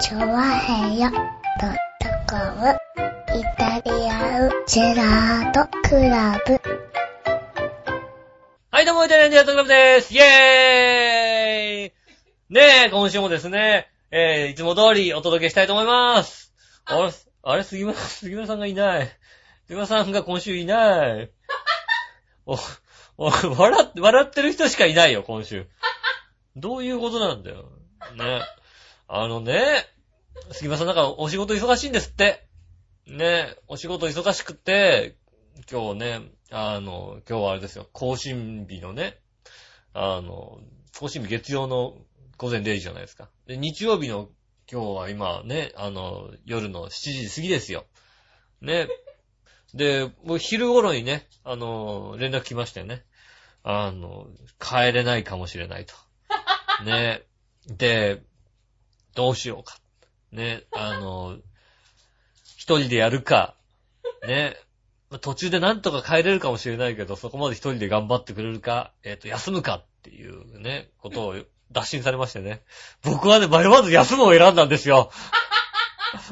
[0.00, 1.20] チョワヘヨドッ
[2.00, 2.76] トコム
[3.38, 6.60] イタリアンジェラートクラブ。
[8.72, 10.12] はい、どうも、イタリアンジェラートクラブです。
[10.12, 11.92] イェーイ
[12.50, 16.52] ねえ、今週もですね、えー、いつも通りお届けしたいと思います。
[16.86, 17.12] あれ、
[17.44, 19.08] あれ、杉村、杉村さんがいない。
[19.68, 21.30] 杉村さんが今週いない。
[22.46, 22.58] お、
[23.16, 25.68] お、笑って、笑ってる人しかいないよ、今週。
[26.56, 27.70] どういうことなんだよ。
[28.16, 28.42] ね。
[29.06, 29.86] あのね、
[30.52, 32.46] 杉村さんなんかお仕事忙しいんですって。
[33.06, 35.16] ね、お仕事忙しくて、
[35.70, 39.20] 今日ね、あの、今日はあれですよ、更新日のね、
[39.92, 40.58] あの、
[40.98, 41.96] 更新日月曜の
[42.38, 43.28] 午前0時じゃないですか。
[43.46, 44.30] で、日曜日の
[44.70, 47.84] 今日は今ね、あの、夜の7時過ぎですよ。
[48.62, 48.88] ね。
[49.74, 53.04] で、もう昼頃にね、あの、連絡来ましたよね。
[53.62, 55.94] あの、帰れないかもしれないと。
[56.84, 57.22] ね。
[57.66, 58.22] で、
[59.14, 59.78] どうしようか。
[60.32, 61.36] ね、あの、
[62.56, 63.54] 一人でやるか、
[64.26, 64.56] ね、
[65.20, 71.36] 途中でなんとか帰れるかもしれないけど、そこまで一人で頑張ってくれるか、えっ、と、休むかっていうね、ことを
[71.72, 72.62] 打診されましてね。
[73.02, 75.10] 僕はね、迷わず休むを選んだんですよ。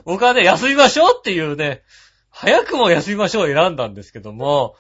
[0.04, 1.82] 僕はね、休みましょうっていうね、
[2.30, 4.76] 早くも休みましょうを選んだんですけども、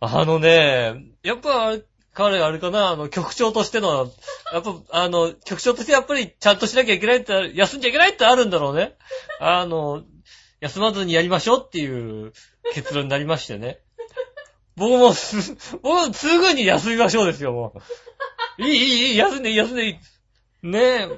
[0.00, 1.74] あのね、やっぱ、
[2.16, 4.10] 彼あれかな、あの、局長としての、
[4.50, 8.96] やっぱ、あの、局長としてやっぱりちゃんとしなきゃいけないって、休んじゃいけないってあるんだろうね。
[9.38, 10.02] あの、
[10.60, 11.86] 休まずにやりましょうってい
[12.26, 12.32] う
[12.72, 13.80] 結論になりましてね。
[14.76, 17.74] 僕もす、僕もすぐに休みましょうですよ、も
[18.58, 18.62] う。
[18.62, 19.96] いい、いい、いい、休んでいい、休んでいい。
[20.62, 21.08] ねえ。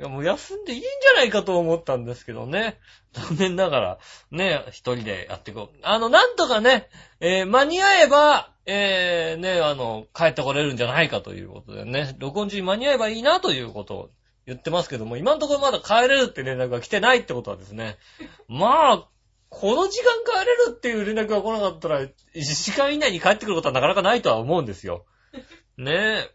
[0.00, 2.80] いや、もう休んでいいんじゃないかと思ったんですけどね。
[3.12, 3.98] 残念ながら、
[4.32, 5.78] ねえ、一人でやっていこう。
[5.82, 6.88] あの、なんとかね、
[7.20, 14.10] えー間に合えば、えー、ね、あの、帰ってこれるんじゃないかということでね、録音中に間に合えばいいなということを
[14.44, 17.96] 言ってますけども、今のところまだ帰れるって連絡が来てないってことはですね、
[18.48, 19.08] まあ、
[19.48, 25.06] この時間帰れるっていう連絡が来なかったら、1時間以内に帰ってくることはなかなかないとは思うんですよ。
[25.78, 26.28] ね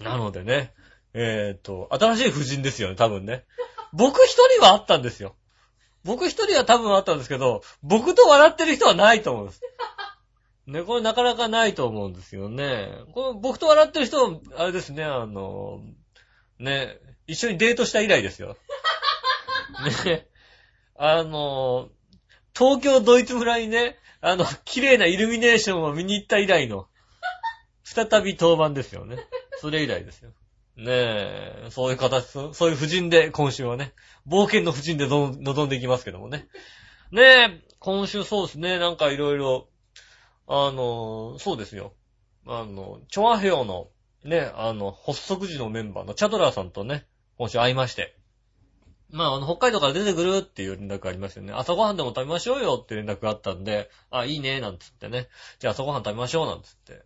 [0.00, 0.04] え。
[0.04, 0.74] なのでね、
[1.14, 3.44] えっ、と、新しい夫人ですよね、多分ね。
[3.92, 5.36] 僕一人はあったんですよ。
[6.04, 9.60] 僕一人は多分あったんですけど、僕と笑ってる人はないと思うんです。
[10.66, 12.88] ね、これなかなかないと思うんですよね。
[13.12, 15.80] この僕と笑ってる人は、あれですね、あの、
[16.58, 18.56] ね、一緒にデートした以来ですよ。
[20.04, 20.28] ね、
[20.96, 21.88] あの、
[22.56, 26.88] 東京ドイツ村にね、あの、綺麗なイルミネーションを見に行った以来の、
[27.82, 29.16] 再び当番ですよね。
[29.60, 30.30] それ以来ですよ。
[30.76, 33.94] ねえ、そういう形、そそういう夫人で今週はね、
[34.26, 36.46] 冒険の夫人で臨んでいきますけどもね。
[37.10, 39.68] ねえ、今週そうですね、なんかいろいろ、
[40.52, 41.92] あの、そうですよ。
[42.44, 43.86] あの、チョアヘヨの、
[44.24, 47.06] ね、あの、発足時のメンバーのチャドラーさんとね、
[47.38, 48.16] 今週会いまして。
[49.12, 51.52] まあ、あの、北海道から出てくるっていう連絡がありましたよね。
[51.52, 55.28] 朝ごはんでも食べましょうよって連絡があったんで、あ、いいね、なんつってね。
[55.60, 57.04] じゃあ朝ごはん食べましょう、なんつって。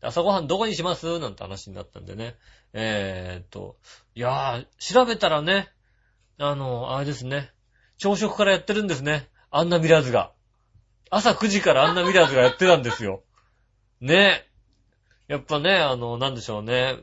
[0.00, 2.36] 朝ごはんどこにしますなんて話になったんでね。
[2.72, 3.76] えーっと、
[4.14, 5.68] いやー、調べたらね、
[6.38, 7.52] あの、あれですね。
[7.98, 9.28] 朝食からやってるんですね。
[9.50, 10.32] アンナミラーズが。
[11.10, 13.22] 朝9時からアンナミラーズがやってたんですよ。
[14.00, 14.44] ね。
[15.26, 16.96] やっぱね、あの、なんでしょうね。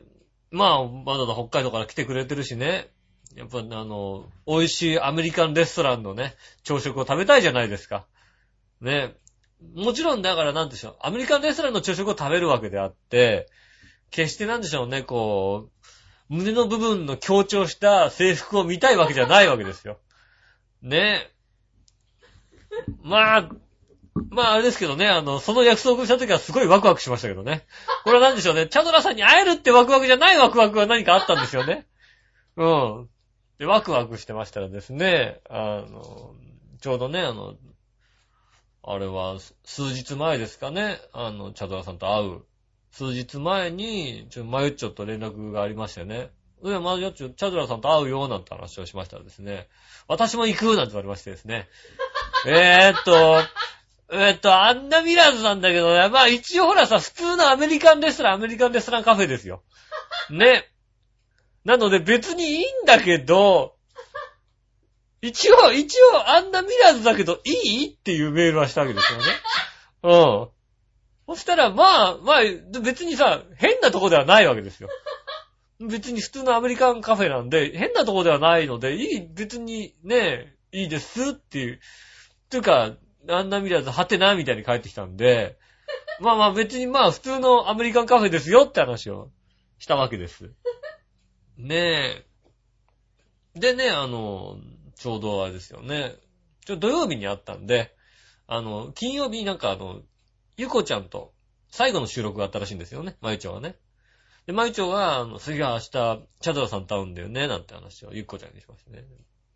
[0.50, 2.90] まあ、わざわざ北海道から来てくれてるしね。
[3.34, 8.06] やっぱ、あの、美味しいアメリカンレストランのね、朝食を食べたいじゃないですか。
[8.80, 9.14] ね。
[9.74, 10.96] もちろん、だからなんでしょう。
[11.00, 13.48] アメリカンレストランの朝食を食べるわけであって、
[14.10, 15.68] 決してなんでしょうね、こ
[16.30, 19.98] う、胸の部分の強調した制服を見たいわけじゃないわけですよ。
[20.82, 21.30] ね。
[23.02, 23.50] まあ、
[24.30, 27.66] まああれですけどね、あの、その約束した時はすごいワクワクしましたけどね。
[28.04, 31.86] これは何でしょうね、チャドラさんに会えるってワクワクじゃないワクワクが何かあったんですよね。
[32.56, 33.08] うん。
[33.58, 36.34] で、ワクワクしてましたらですね、あの、
[36.80, 37.54] ちょうどね、あの、
[38.82, 42.42] あれは、数日前ですかね、あの、チャドラさんと会う。
[42.92, 46.30] 数日前に、ちょ、マユッチョと連絡がありましてね。
[46.62, 49.68] いや、マユッチョ、チャドラさんと会うよ、なんて話をしましたらですね。
[50.08, 51.68] 私も行く、なんて言われましてですね。
[52.46, 53.40] えーっと、
[54.12, 59.62] えーっと、アンナミラーズなんだけどね、まあ一応ほらさ、普通のアメリカンレストラン、アメリカンレストランカフェですよ。
[60.30, 60.70] ね。
[61.64, 63.76] なので別にいいんだけど、
[65.22, 69.24] 一応、一応、アンナミラーズだけど、いいっていうメールはしたわけですよね。
[70.04, 71.34] うん。
[71.34, 72.40] そしたら、まあ、まあ、
[72.80, 74.88] 別にさ、変なとこではないわけですよ。
[75.80, 81.80] 別に普通のアメリカンカフェなんで、変なとこではないので、いい、別にね、いいですっていう、
[82.48, 82.92] というか、
[83.28, 85.58] アンナミラーズ、はてな、みたいに帰ってきたんで、
[86.20, 89.30] まあまあ別にまあ普通のアメリカンカフェですよって話を
[89.78, 90.52] したわけです。
[91.56, 92.24] ね
[93.54, 93.58] え。
[93.58, 94.58] でね、あの、
[94.96, 96.14] ちょうどあれですよね。
[96.64, 97.94] ちょ、土曜日にあったんで、
[98.46, 100.02] あの、金曜日になんかあの、
[100.56, 101.32] ゆこちゃんと
[101.70, 103.76] 最後の収録があったらしいんですよね、まゆちょはね。
[104.46, 105.82] で、まゆちょが、あの、次は明日、
[106.40, 109.04] チャドラさんと会うんだよね、なんて話をゆっこちゃんにしましたね。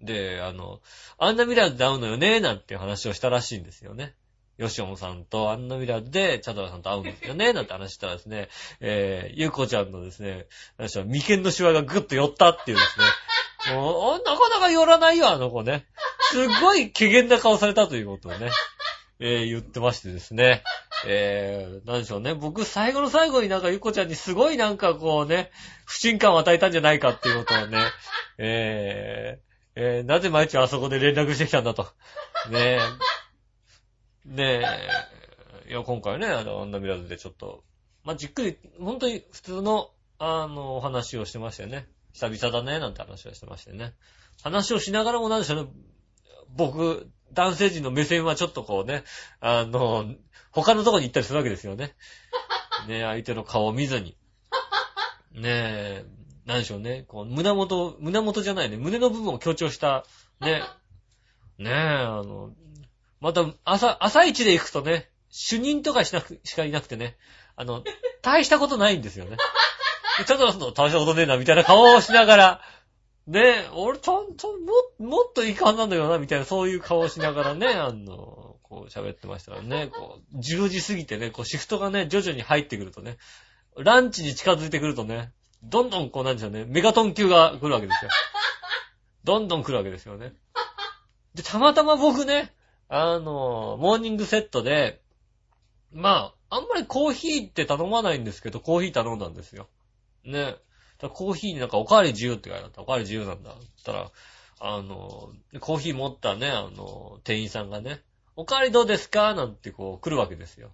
[0.00, 0.80] で、あの、
[1.18, 4.14] アンナミラーズで会うのよね、なんていう話をしたらしいんですよね。
[4.56, 8.50] ヨシオンさんとアンナミラーズでチャドラさんと会うんですよね、 なんて話したらですね、
[8.80, 15.86] えー、ゆうこちゃんのですね、何でしょう、眉間のシワがぐっと寄ったっていうですね、もう、なかなか寄らないよ、あの子ね。
[16.30, 18.50] すっごい怪げな顔されたということをね、
[19.18, 20.62] えー、言ってましてですね。
[21.06, 22.34] えー、なんでしょうね。
[22.34, 25.50] 僕、最後の最後になんかゆこちゃんにすごいなんかこうね、
[25.86, 27.78] 不信感を与えたんじゃないかっていうことをね、
[28.38, 31.86] えー、えー、なぜ毎日あそこで連絡してきたんだと。
[32.50, 32.78] ねえ。
[34.24, 34.62] ね
[35.66, 35.70] え。
[35.70, 37.62] いや、今回ね、あの、アンダミラズでちょっと、
[38.04, 41.88] まあ、じっくり、本当に普通の、あの、お話をしてましたよね。
[42.12, 43.94] 久々だね、なんて話をしてましたよね。
[44.42, 45.70] 話をしながらもなんでしょうね。
[46.56, 49.04] 僕、男性陣の目線はちょっとこうね、
[49.40, 50.12] あの、
[50.50, 51.94] 他のとこに行ったりするわけですよね。
[52.88, 54.16] ねえ相手の顔を見ずに。
[55.32, 56.04] ねえ、
[56.50, 57.04] なんでしょうね。
[57.06, 58.76] こう、胸元、胸元じゃないね。
[58.76, 60.04] 胸の部分を強調した、
[60.40, 60.62] ね。
[61.58, 62.50] ねえ、あの、
[63.20, 67.16] また、朝、朝一で行くとね、主任とかしなく、しかいなくてね、
[67.54, 67.84] あの、
[68.22, 69.36] 大したことないんですよね。
[70.26, 72.62] ちょっと大したことねえな、みたいな顔をしながら、
[73.28, 74.48] ね、俺ちゃんと
[74.98, 83.18] も、もっといい感じなんだよな、みたいな、そういう顔をしながらね、あの、こう喋ってましたからね、こう、10時過ぎてね、こうシフトがね、徐々に入ってくるとね、
[83.76, 85.32] ランチに近づいてくるとね、
[85.62, 88.10] どんどんこうなんでしょうね、メガトン級が来るわけですよ。
[89.24, 90.34] どんどん来るわけですよね。
[91.34, 92.54] で、たまたま僕ね、
[92.88, 95.00] あの、モーニングセットで、
[95.92, 99.68] まあ、あんまりコーヒーって頼まないんですけど、コーヒー頼んだんですよ。
[100.24, 100.56] ね。
[101.14, 102.82] コーヒーになんかおかわり自由って書いてあった。
[102.82, 103.52] おかわり自由なんだ。
[103.52, 103.54] っ
[103.84, 104.10] たら、
[104.60, 108.02] あの、コーヒー持ったね、あの、店員さんがね、
[108.36, 109.34] おかわりどうですか？
[109.34, 110.72] なんてこう来るわけですよ。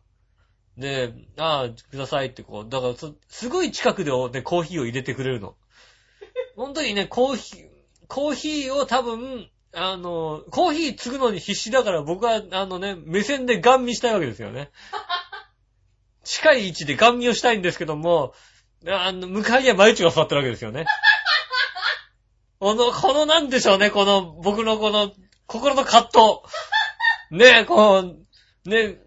[0.77, 2.95] で、ああ、くださいってこう、だから
[3.29, 5.57] すごい近くでね、コーヒーを入れてくれるの。
[6.57, 7.69] 本当にね、コーヒー、
[8.09, 14.71] コーヒーを多分、あの、コーヒー継ぐのに必死だから僕は、あのね、目線でガン見したいわけですよね。
[16.25, 18.35] 近い位置でガン見をしたいんですけども、
[18.87, 20.87] あの、向かいにはマユチが座ってるわけですよね。
[22.59, 25.13] この、このなんでしょうね、この、僕のこの、
[25.47, 26.21] 心の葛藤。
[27.31, 28.99] ねえ、こう、ね、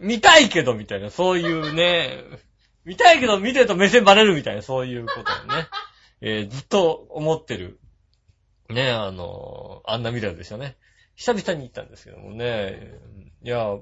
[0.00, 2.24] 見たいけど、みたいな、そういうね、
[2.84, 5.66] 見たいけど見てると目線バレるみたいな、そういうことをね、
[6.20, 7.78] えー、ずっと思ってる
[8.68, 10.76] ね、あの、あんな未来でしたね。
[11.14, 12.92] 久々に行ったんですけどもね。
[13.42, 13.76] いや、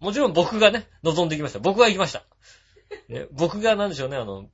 [0.00, 1.58] もちろん僕がね、望んできました。
[1.58, 2.24] 僕は行きました。
[3.08, 4.48] ね、僕がなんでしょうね、あの、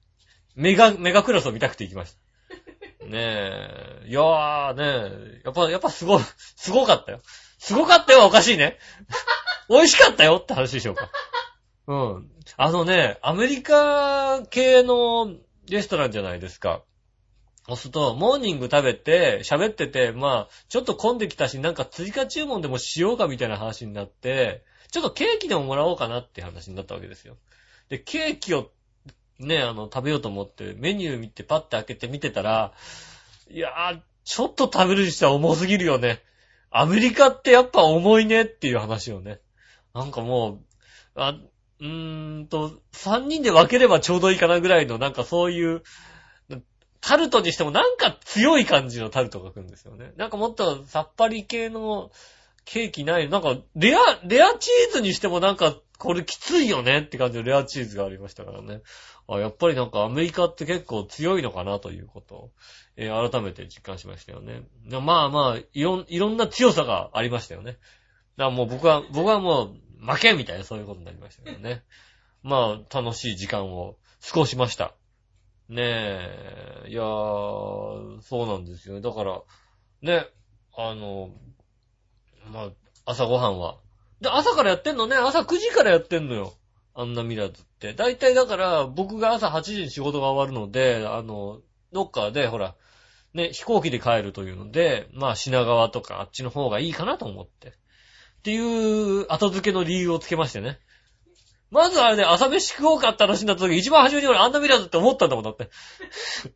[0.55, 2.17] メガ、メガクラスを見たくて行きまし
[3.01, 3.07] た。
[3.07, 6.19] ねえ、いやーねやっぱ、やっぱすご、
[6.57, 7.21] すごかったよ。
[7.59, 8.79] すごかったよおかしいね。
[9.69, 11.11] 美味しかったよって話でしょうか。
[11.87, 12.31] うん。
[12.57, 15.35] あのね、アメリカ系の
[15.69, 16.83] レストランじゃないですか。
[17.67, 27.37] そうすると、モーニング食べて、喋ってて、まあ、ちょっと混んできたし、なんか追加注文でもしようかみたいな話になって、ちょっとケーキでももらおうかなって話になったわけですよ。
[27.89, 28.71] で、ケーキを
[29.39, 32.75] ね、あの、食べようと思って、メニュー見てパッて開けて見てたら、
[33.51, 36.23] いやー、ちょっと食べるにしては重すぎるよね。
[36.71, 39.41] アメリカってやっぱ重いねっていう話をね。
[39.95, 40.61] なんかもう、
[41.15, 41.39] あ、
[41.81, 45.83] うーんと、3人で分ければちょうどいいかなぐらいの、なんかそういう、
[47.01, 50.13] タルトにしてもなんか強い感じのタルトが来るんですよね。
[50.17, 52.11] なんかもっとさっぱり系の
[52.65, 53.29] ケーキない。
[53.29, 58.81] なんか、レア、レアチーズにしてもなんか、これきついよねって感じのレアチーズがありましたからね。
[59.29, 62.51] あ、やっぱりなんかアメリカって結構強いのかなということを、
[62.97, 64.63] えー、改めて実感しましたよね。
[64.89, 67.73] まあまあ、いろん、いろんな強さがありましたよね。
[67.73, 67.81] だか
[68.37, 71.83] らもう僕は、僕はもう負けみたいなそういうことになりましたよね。
[72.43, 74.95] まあ、楽しい時間を過ごしました。
[75.69, 79.01] ねえ、いやー、そうなんですよ。
[79.01, 79.43] だから、
[80.03, 80.27] ね、
[80.77, 81.31] あの、
[82.53, 82.71] まあ、
[83.07, 83.79] 朝ごはんは。
[84.21, 86.53] で、朝からやってんのね、朝9時からやってんのよ。
[86.95, 87.95] あんなミラーズって。
[87.95, 91.61] だいたいだから、僕が朝8時に仕事が終わるので、あの、
[91.93, 92.75] どっかで、ほら、
[93.33, 97.75] ね、飛行機で帰るというので、まあ品川とかあっちの方がいいかなと思って。
[98.45, 100.79] っていう後付けの理由をつけましてね。
[101.71, 105.71] まずあれね、朝飯食おうかって話になった時、一番初めに俺あんなミラーズって思ったんだもんだって。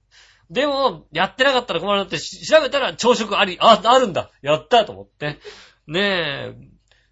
[0.50, 4.30] でも、やってなかったら困るなって調べたら朝食あり、あ、あるんだ。
[4.42, 5.38] やったと思って。
[5.86, 6.54] ねえ。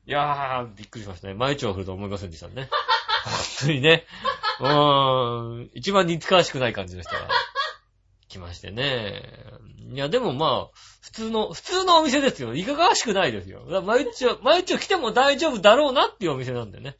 [0.07, 1.33] いやー、びっくりしましたね。
[1.33, 2.69] 毎日は来ると思いませんでしたね。
[3.25, 4.05] 本当にね。
[4.61, 5.71] うーん。
[5.73, 7.29] 一番似つかわしくない感じでしたが。
[8.37, 9.23] きましてね。
[9.93, 12.55] いや、でもまあ、普通の、普通のお店ですよ。
[12.55, 13.67] いかがわしくないですよ。
[13.71, 16.97] だ毎日、毎日来ても大丈夫だろうなっていうお店なんでね。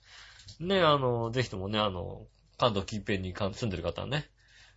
[0.61, 2.27] ね、あの、ぜひともね、あの、
[2.59, 4.31] 関東近辺に住んでる方はね、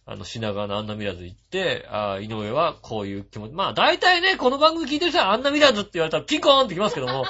[0.06, 3.54] あの、品川のアンナミラズ行って、あー井上はこういう気持ち。
[3.54, 7.26] まあ、大体ね、この番組聞いてる人はアンナミラズって言われたらピコーンってきますけども、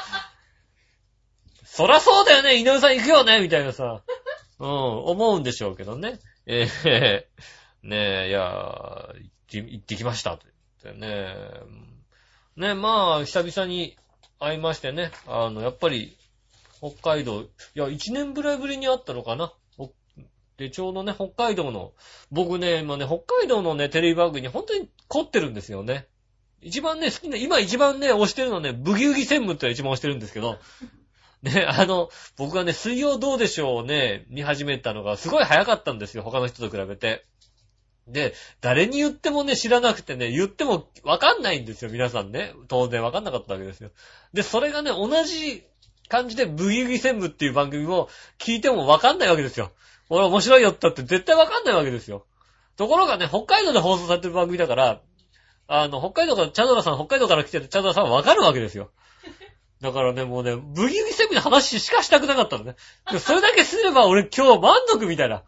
[1.66, 4.02] そらそうだよね、井上さん行くよね、みたいなさ、
[4.60, 6.20] うん、思うんでしょうけどね。
[6.48, 7.28] ええ
[7.84, 10.46] ねえ、いや、行って、行ってきました、と
[10.84, 11.36] 言ってね。
[12.56, 13.98] ねまあ、久々に
[14.40, 16.18] 会いましてね、あの、やっぱり、
[16.80, 19.54] 北海道、いや、1年ぐらいぶりに会ったのかな。
[20.60, 21.94] で、ちょうどね、北海道の、
[22.32, 26.08] 僕ね、今ね、北海道のね、テレビ番組に本当に凝ってるんですよね。
[26.62, 30.60] 一番ね、好きな、今一番ね、推してるのはね、ブギウギ専務って一番推してるんですけど、
[31.42, 37.26] ね、あの、僕がね、水曜どうでしょうをね、見始めたのがすごい早かったんですよ、他の人と比べて。
[38.12, 42.54] で、誰に言ってもね、知らなくてね、言ってもわかんないんですよ、皆さんね。
[42.68, 43.92] 当然わかんなかったわけですよ。
[44.34, 45.64] で、それがね、同じ
[46.08, 49.72] 感じでブギウギ専務っていう番組を聞いてもわかんないわけですよ。
[50.10, 52.26] 俺面白いよって言って絶対わかんないわけですよ。
[52.76, 55.02] ところがね、北海道で放送されてる番組だから、
[55.68, 58.90] あの、北海道から、チャドラさん、北海道から来てるチャドラさんはわかるわけですよ。
[59.82, 62.76] だからね、もうね、ブギウギ専務の話しかしたくなかったのね。
[63.20, 65.44] それだけすれば俺今日満足みたいな。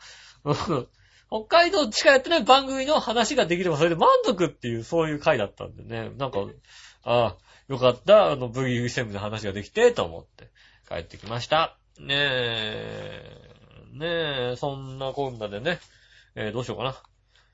[1.32, 6.12] うん北海道しかやってない番組の話ができればそれで満足っていう、そういう回だったんでね。
[6.18, 6.40] なんか、
[7.04, 7.38] ああ、
[7.70, 10.50] よかった、あの、ブギウギ専務の話ができて、と思って
[10.90, 11.78] 帰ってきました。
[12.00, 13.52] ねえ、
[13.94, 15.80] ねえ、そんなこんなでね。
[16.36, 16.92] えーどうしようかな。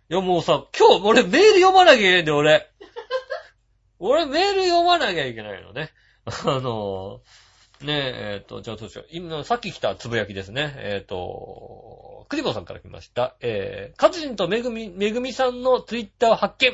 [0.10, 2.70] いやもうさ、今日俺メール読まなきゃいけないんだよ、俺。
[4.00, 5.92] 俺メール読まなきゃいけないのね。
[6.26, 7.22] あの、
[7.82, 9.08] ねえ、えっ、と、じゃあどうしよう。
[9.12, 10.74] 今、さっき来たつぶやきですね。
[10.78, 13.36] えっ、と、クリボーさんから来ました。
[13.40, 16.72] えー、カズジンとめぐみ、めぐみさんのツイッターを発見。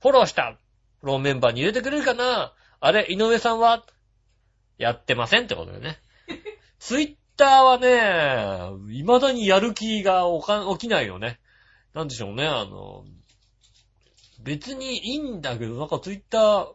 [0.00, 0.56] フォローした。
[1.00, 2.54] フォローメンバーに入れてくれるかな？
[2.80, 3.84] あれ、井上さんは？
[4.78, 5.98] やってませんってことでね。
[6.78, 11.40] ツイッターはね、未だにやる気がおか起きないよね。
[11.94, 13.04] なんでしょうね、あの、
[14.40, 16.72] 別にいいんだけど、なんかツイッター、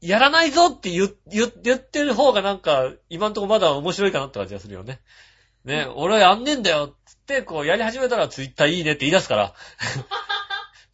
[0.00, 5.00] やらないぞって言、言、言ってる方がなんか、今んとこまだ面白いかなって感じがするよね。
[5.64, 9.54] ね、俺はやんねえんだよつって、こう、やり始めたらツイッターいいねって言い出すから。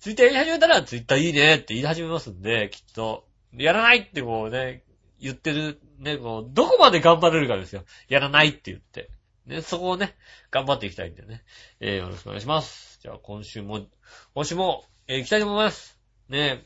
[0.00, 3.26] ツイッターやり始めたらツイッターいいねって言い始めますんで、きっと。
[3.56, 4.82] やらないってこうね、
[5.20, 7.84] 言ってる、ね、こう、どこまで頑張れるかですよ。
[8.08, 9.10] やらないって言って。
[9.46, 10.16] ね、そこをね、
[10.50, 11.44] 頑張っていきたいんでね。
[11.78, 12.98] えー、よろしくお願いします。
[13.00, 13.86] じゃあ今週も、
[14.34, 15.98] 今週も、えー、行きたいと思います。
[16.28, 16.64] ね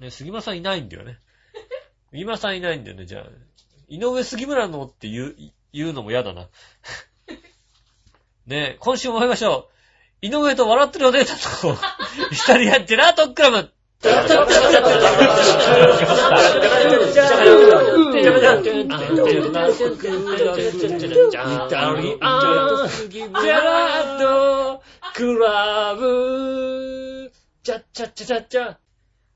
[0.00, 1.18] ね、杉村さんいないんだよね。
[2.16, 3.24] 杉村さんいないんだよね、じゃあ。
[3.88, 5.36] 井上杉村のって言う、
[5.74, 6.48] 言うのも嫌だな。
[8.46, 9.68] ねえ今週も参りましょ
[10.22, 10.26] う。
[10.26, 11.78] 井上と笑ってるお姉さんと、
[12.32, 13.70] イタリアンジェラートクラブ。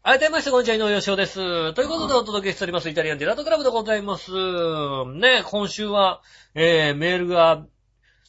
[0.03, 1.75] 改めまして、こんにちは、井上義雄です。
[1.75, 4.33] ということでお届けしております、イタリアンジェラートクラブでございます。
[4.33, 6.23] ね、今週は、
[6.55, 7.67] えー、メールが、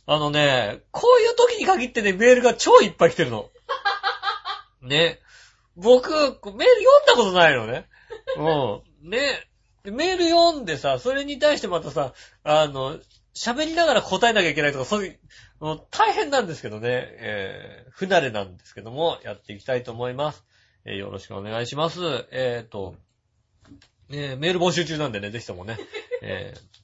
[0.05, 3.49] あのね、こういう時に限ってね、メールが超いっぱい来てるの。
[4.83, 5.21] ね。
[5.77, 6.65] 僕、メール読ん
[7.07, 7.87] だことないのね。
[8.35, 9.09] うん。
[9.09, 9.47] ね。
[9.85, 12.13] メール読んでさ、それに対してまたさ、
[12.43, 12.99] あの、
[13.33, 15.19] 喋りながら答えなきゃいけないとか、そういう、
[15.61, 20.43] もう大変なんですけどね、えー、不慣れなんですけども、やっていきたいと思います。
[20.85, 21.99] えーよろしくお願いします。
[22.31, 22.95] えーと、
[24.09, 25.77] えーメール募集中なんでね、ぜひともね、
[26.21, 26.81] えー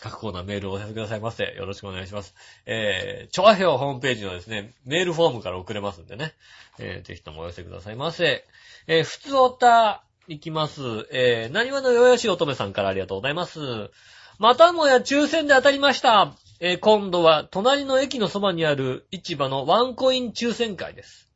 [0.00, 1.54] 各コーナーメールをお寄せくださいませ。
[1.56, 2.32] よろしくお願いします。
[2.66, 6.34] えー、チョアヘオホームページのですね、メールフォームから送れますんでね。
[6.78, 8.44] えー、ぜひともお寄せくださいませ。
[8.86, 10.82] えー、ふつおた、いきます。
[11.10, 13.90] えー、何話のよよし乙女さんからありがとうございます。
[14.38, 16.36] またもや抽選で当たりました。
[16.60, 21.27] えー、今度は隣の駅のそばにある市場のワンコイン抽選会です。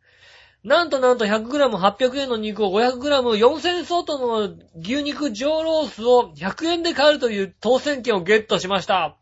[0.64, 9.16] なんとなんと 100g800 円の肉を 500g4000 円相当の牛肉上ロースを100円で買えるという当選券をゲットしました。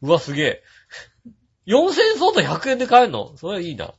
[0.00, 0.62] うわ、すげえ。
[1.66, 3.36] 4000円相当100円で買えるの？
[3.36, 3.92] それはいいな。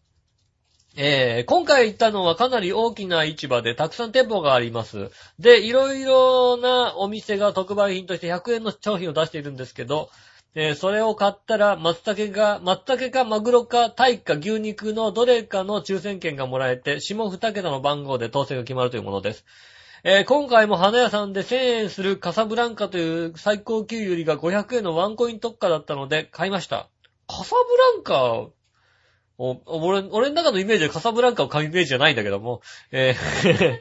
[1.00, 5.12] えー、今回行ったのはかなり大きな市場でたくさん店舗があります。
[5.38, 10.10] で、いろいろなお店が特売品として100円の商品を出しているんですけど、
[10.60, 19.46] えーそれを買ったら、松茸が、松茸かマグロかタイか牛肉のどれかの抽選券がもらえて、下2桁の番号で当選が決まるというものです。
[20.04, 26.90] えー今回も花屋さんで1000円するカサブランカという最高級よりが500円のワンコイン特価だったので買いました。
[27.28, 28.50] カサブランカ、
[29.38, 32.62] お俺、俺の中のイメージはカサブランカを買うイメージじゃないんだけども、
[32.92, 33.80] えー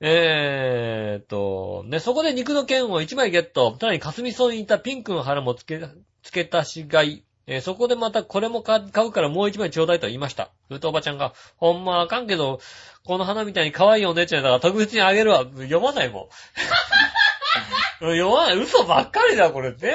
[0.00, 3.76] えーと、ね、そこで肉の剣を1枚ゲット。
[3.80, 5.86] さらに霞そうにいたピンクの腹も付け、
[6.22, 7.22] 付け足し買い。
[7.46, 10.50] えーそこでまたこれも買うからもう1枚ちょうだいと言いました。
[10.68, 12.60] ふとおばちゃんが、ほんまあかんけど、
[13.04, 15.44] この花みたいに可愛いお姉ちゃんだから特別にあげるわ。
[15.44, 16.28] 読まないもん。
[18.00, 18.58] 読まない。
[18.58, 19.94] 嘘ばっかりだ、これね。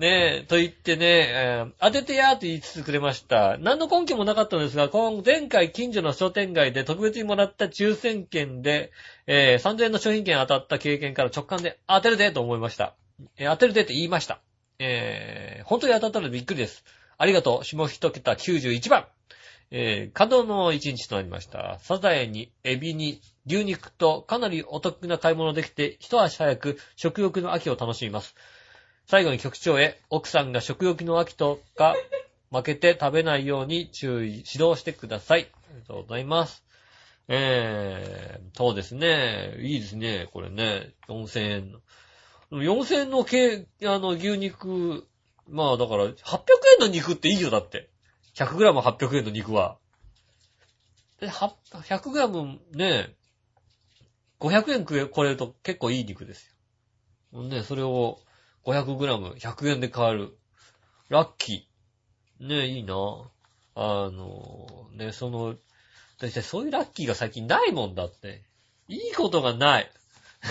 [0.00, 3.58] ねえ、と言ってね、えー当ててやーって言いつつくれました。
[3.58, 8.92] 何の根拠もなかったんですが、今前回近所の商店街で特別にもらった抽選券で、
[9.26, 12.94] えー3000円の商品券当たった経験から直感で当てるでと思いました。
[13.36, 14.40] えー当てるでって言いました。
[14.78, 16.82] えー本当に当たったのでびっくりです。
[17.18, 17.64] ありがとう。
[17.66, 19.04] 下一桁91番。
[19.70, 21.78] えー、稼働の一日となりました。
[21.82, 28.34] サザエに、エビに、牛肉とかなりお得な買い物できて、一足早く食欲の秋を楽しみます。
[29.10, 31.96] 最後に局長へ、奥さんが食欲の秋とか、
[32.52, 35.50] 負けて食べないように注意、指導してください。
[35.52, 36.62] ありがとうございます。
[37.26, 39.56] えー、そうですね。
[39.58, 40.28] いいですね。
[40.32, 40.94] これね。
[41.08, 41.80] 4000円の。
[42.52, 45.08] 4000円のけあの、牛肉、
[45.48, 46.14] まあだから、800
[46.78, 47.90] 円の肉っていいよ、だって。
[48.36, 49.76] 100g800 円の肉は。
[51.18, 53.12] で、は 100g ね、
[54.38, 56.56] 500円食え、これると結構いい肉です
[57.32, 57.42] よ。
[57.42, 58.20] ね、それを
[58.64, 60.36] 500g100 円で買える。
[61.08, 62.46] ラッキー。
[62.48, 62.94] ねえ、いいな。
[63.74, 65.54] あの、ね、その、
[66.18, 68.42] だいたいそういうラッキーが最近ないもんだって。
[68.88, 69.90] いいことがない。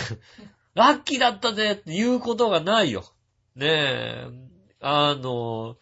[0.74, 3.06] ラッキーだったぜって言うことがないよ。
[3.56, 4.28] ねえ、
[4.80, 5.78] あの、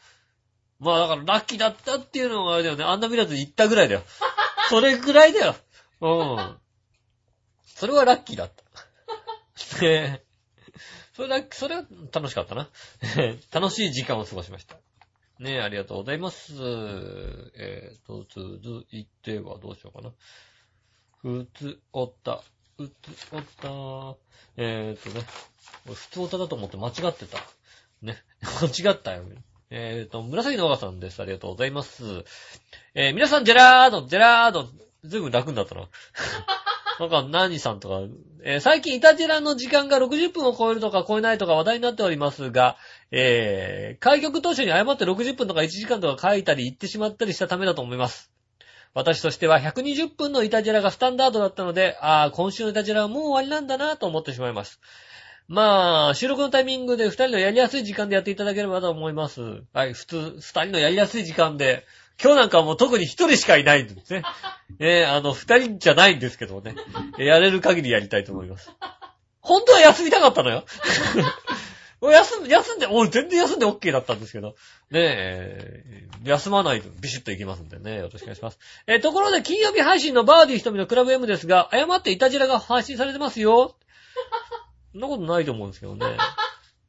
[0.79, 2.83] まあだからラッキーだったっていうのがあれだよね。
[2.83, 4.03] あんな見らず言ったぐらいだよ。
[4.69, 5.55] それぐらいだよ。
[6.01, 6.59] うん。
[7.65, 8.63] それはラッキーだった。
[9.81, 10.26] ねえ。
[11.17, 11.83] それだけ、それは
[12.13, 12.69] 楽しかったな。
[13.51, 14.75] 楽しい時間を過ごしました。
[15.39, 16.53] ねえ、ありがとうございます。
[17.55, 20.13] えーと、続いてはどうしようかな。
[21.23, 22.43] ふつおった、
[22.77, 22.93] うつ
[23.31, 24.17] おった、
[24.57, 25.25] えーとね、
[25.87, 27.39] 俺ふつおただと思って間違ってた。
[28.03, 28.23] ね、
[28.61, 29.23] 間違ったよ。
[29.71, 31.19] えーと、紫の若さんです。
[31.19, 32.25] ありがとうございます。
[32.93, 34.69] えー皆さん、ジェラード、ジェラード、
[35.03, 35.89] ずいぶん楽になったな。
[36.99, 38.01] なんか、何さんとか、
[38.43, 42.77] えー最近、イタジラの時間が60分を超えるとか超えないとか話題になっておりますが、
[43.11, 48.31] えー、開局当初に誤って60分とか1時間とか書いたり言ってしまったりしたためだと思います。
[48.93, 54.79] 私としては120分のイタジラがスタンダードだったので、ああ、今週のイタジラはもう終わりなんだなと思ってしまいます。
[55.47, 59.61] まあ、収録のタイミングで二人のやりやすい時間でやっていただければと思います。
[59.71, 61.85] はい、普通、二人のやりやすい時間で、
[62.21, 64.23] 今日なんかはもう特に一人しかいないんですね。
[64.79, 66.75] えーあの、二人じゃないんですけどね。
[67.19, 68.71] えーやれる限りやりたいと思います。
[69.39, 70.65] 本当は休みたかったのよ。
[72.01, 74.49] 休ん、休んで、俺全然休んで OK だったんですけど。
[74.49, 74.55] ね
[74.93, 77.97] え、ー休まないとビシッといきますんでね。
[77.97, 78.59] よろしくお願いします。
[78.87, 83.75] えーところで金曜日配信のバーディー瞳のクラブ M ですが、誤ってイタジラが配信されてますよ。
[84.91, 86.17] そんなことないと思うんですけどね。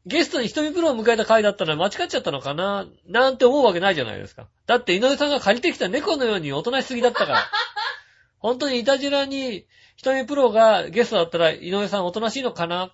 [0.09, 2.87] ゲストに瞳プロを迎えた回だったのに間違っちゃったのかな？
[3.07, 4.47] なんて思うわけないじゃないですか。
[4.67, 7.45] だって井上さんが借りてきた猫のように大人しすぎだったから。
[8.41, 9.67] 本当にイタジラに
[9.97, 12.91] 瞳プロがゲストだったら井上さんおとなしいのかな？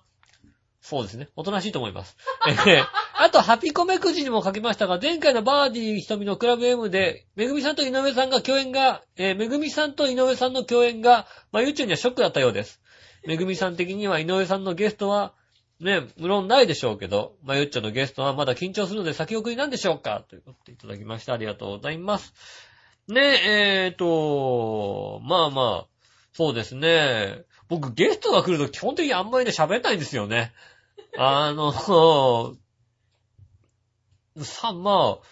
[0.81, 1.29] そうですね。
[1.35, 2.17] おとなしいと思います。
[2.47, 2.85] えー
[3.17, 12.81] あと、ハピコメくじにも書きましたが、前回のバーディー瞳のクラブ M で、めぐみさんと井上さんが共演が、えーめぐみさんと井上さんの共演が、まあ、ゆっちょにはショックだったようです。
[13.25, 15.33] めぐみさん的には井上さんのゲストは、
[15.79, 21.33] ね、無論ないでしょうけど、ま、ゆっちょのゲストはまだ緊張するので先送りなんでしょうかということでいただきました。
[21.33, 22.33] ありがとうございます。
[23.07, 25.87] ね、ええーと、まあまあ、
[26.33, 27.43] そうですね。
[27.67, 30.53] 僕ゲストが来ると基本的にあんまりね喋んないんですよね。
[31.17, 31.71] あの、
[34.43, 35.25] さ、まあ、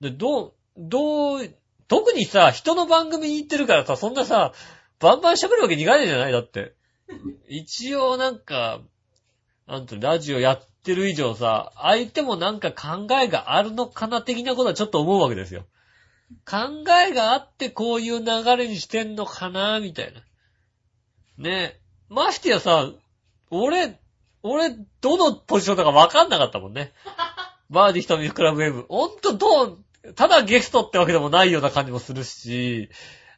[0.00, 1.54] で、どう、どう、
[1.88, 4.52] 特にさ、人の番組に行ってるからさ、そんなさ、
[4.98, 6.32] バンバン喋るわけにいかないじゃない？
[6.32, 6.74] だって。
[7.48, 8.80] 一応なんか、
[9.70, 15.64] なんと、ラジオやってる以上さ、相手もなんか考えがあるのかな的なことはちょっと思うわけですよ。
[16.44, 20.22] 考えがあってこういう流れにしてんのかなみたいな。
[21.38, 21.80] ねえ。
[22.08, 22.90] ましてやさ、
[23.50, 23.96] 俺、
[24.42, 26.92] 俺、どのポジションだかわかんなかったもんね。
[27.70, 28.86] バーディー瞳クラブ M。
[28.88, 29.84] ほんとどう、
[30.16, 32.90] ただゲストってわけでもないような感じもするし、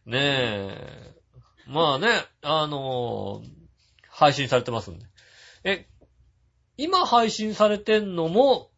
[0.06, 1.14] ねえ。
[1.66, 2.08] まあね、
[2.40, 3.62] あのー
[4.14, 5.06] 配信されてますんで。
[5.64, 5.86] え、
[6.76, 8.70] 今配信されてんのも、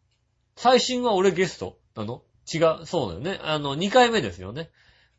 [0.55, 2.23] 最新は俺ゲストなの？
[2.53, 3.39] 違う、そうだよね。
[3.43, 4.69] あの、2回目ですよね。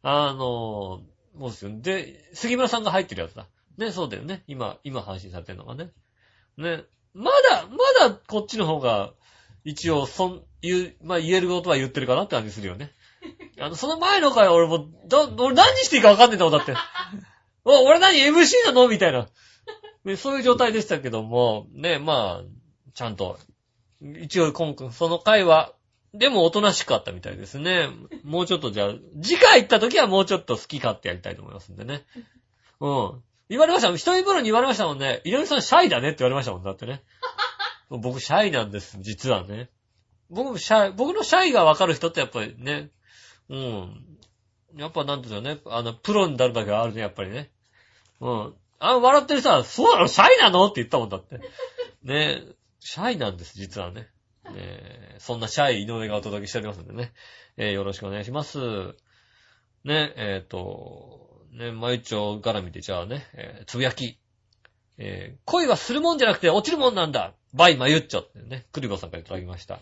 [0.02, 1.70] あのーもうですよ。
[1.74, 3.46] で、杉村さんが入ってるやつだ。
[3.76, 4.42] ね、そうだよね。
[4.46, 5.90] 今、今配信されてるのがね。
[6.56, 6.84] ね。
[7.12, 9.12] まだ、まだこっちの方が、
[9.64, 12.92] 一応、そん、言う、まあ言えることは言ってるかなって感じするよね。
[13.60, 16.74] あの、その前の回は俺も、だ、俺何していいか分かんねえんだもん、だって。
[17.64, 18.88] お、俺何 MC なの？
[18.88, 19.28] みたいな。
[20.04, 22.44] ねそういう状態でしたけども、ね、まあ、
[22.96, 23.38] ちゃんと、
[24.00, 25.72] 一応今回、その回は、
[26.14, 27.90] でもおとなしかったみたいですね。
[28.24, 32.06] もうちょっとじゃあ、次回行った時はもうちょっと好き勝手やりたいと思いますんでね。
[32.80, 33.22] うん。
[33.50, 33.90] 言われました。
[33.90, 35.20] 一人風呂に言われましたもんね。
[35.24, 37.02] 井上さんシャイだねって言われましたもんだってね。
[37.90, 39.68] 僕シャイなんです、実はね。
[40.30, 42.90] 僕もシャイ、僕のシャイがわかる人ってやっぱりね、
[43.50, 44.18] うん。
[44.74, 47.50] やっぱなんていうのね、あの、プロになるだけはあるね、やっぱりね。
[48.20, 48.54] うん。
[48.78, 50.09] あ、笑ってる人は、そうなの？
[50.09, 50.66] シャイなの？
[50.66, 51.40] って言ったもんだって。
[52.02, 52.42] ね
[52.87, 54.07] シャイなんです、実はね。
[54.44, 57.12] ねそんなシャイ井上がお届けしておりますんでね。
[57.57, 58.61] えーよろしくお願いします。
[59.83, 64.20] ね、えっ、と、ね、まゆちょ絡みでじゃあね、えーつぶやき。
[64.99, 69.81] えー恋はするもんじゃなくて落ちるもんなんだバイまゆっちょってね、クリボさんからいただきました。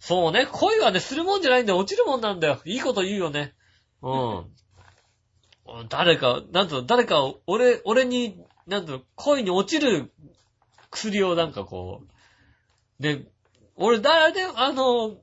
[0.00, 2.60] そうね、恋はね、するもんじゃないんだよ、落ちるもんなんだよ。
[2.64, 3.54] いいこと言うよね。
[4.02, 5.88] うん。
[5.88, 10.10] 誰か、なんと、誰か、俺、俺に、なんと、恋に落ちる
[10.92, 12.02] 薬をなんかこ
[13.00, 13.24] う、で、
[13.74, 15.16] 俺、誰で、あの、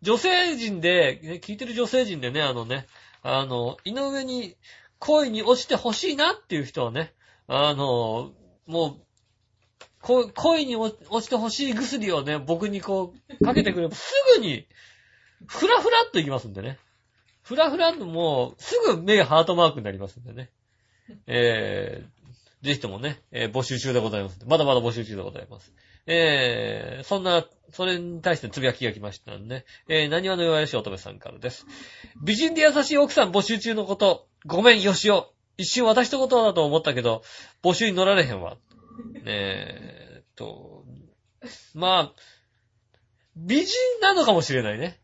[0.00, 2.86] 女性陣で、ね聞いてる女性陣でね、あのね、
[3.22, 4.56] あの、井上に
[4.98, 7.12] 恋に落ちてほしいなっていう人はね、
[7.46, 8.32] あの、
[8.66, 9.00] も
[10.02, 14.66] う、恋に落ちてほしい薬をね、僕にこう、かけてくれば、すぐに、
[15.46, 16.78] ふらふらっといきますんでね。
[17.42, 20.50] ふらふらっともう、すぐ目がハートマークになりますんでね。
[21.26, 22.04] え、
[22.62, 24.38] ぜひともね、えー募集中でございます。
[24.46, 25.72] まだまだ募集中でございます。
[26.06, 31.66] えー、そんな、それに対してつぶやきが来ましたんで、えー、何話の弱いし乙女さんからです。
[32.22, 35.32] 美人で優しい奥さん募集中のこと、ごめん、よしお。
[35.56, 37.22] 一瞬私のことだと思ったけど、
[37.62, 38.56] 募集に乗られへんわ。
[39.24, 40.84] え、えっと、
[41.74, 42.12] まあ、
[43.36, 44.98] 美人なのかもしれないね。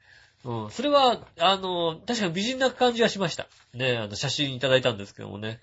[0.44, 0.70] うん。
[0.70, 3.48] それは、あの、確かに美人な感じはしました。
[3.74, 5.60] ね、あの、写真いただいたんですけどもね。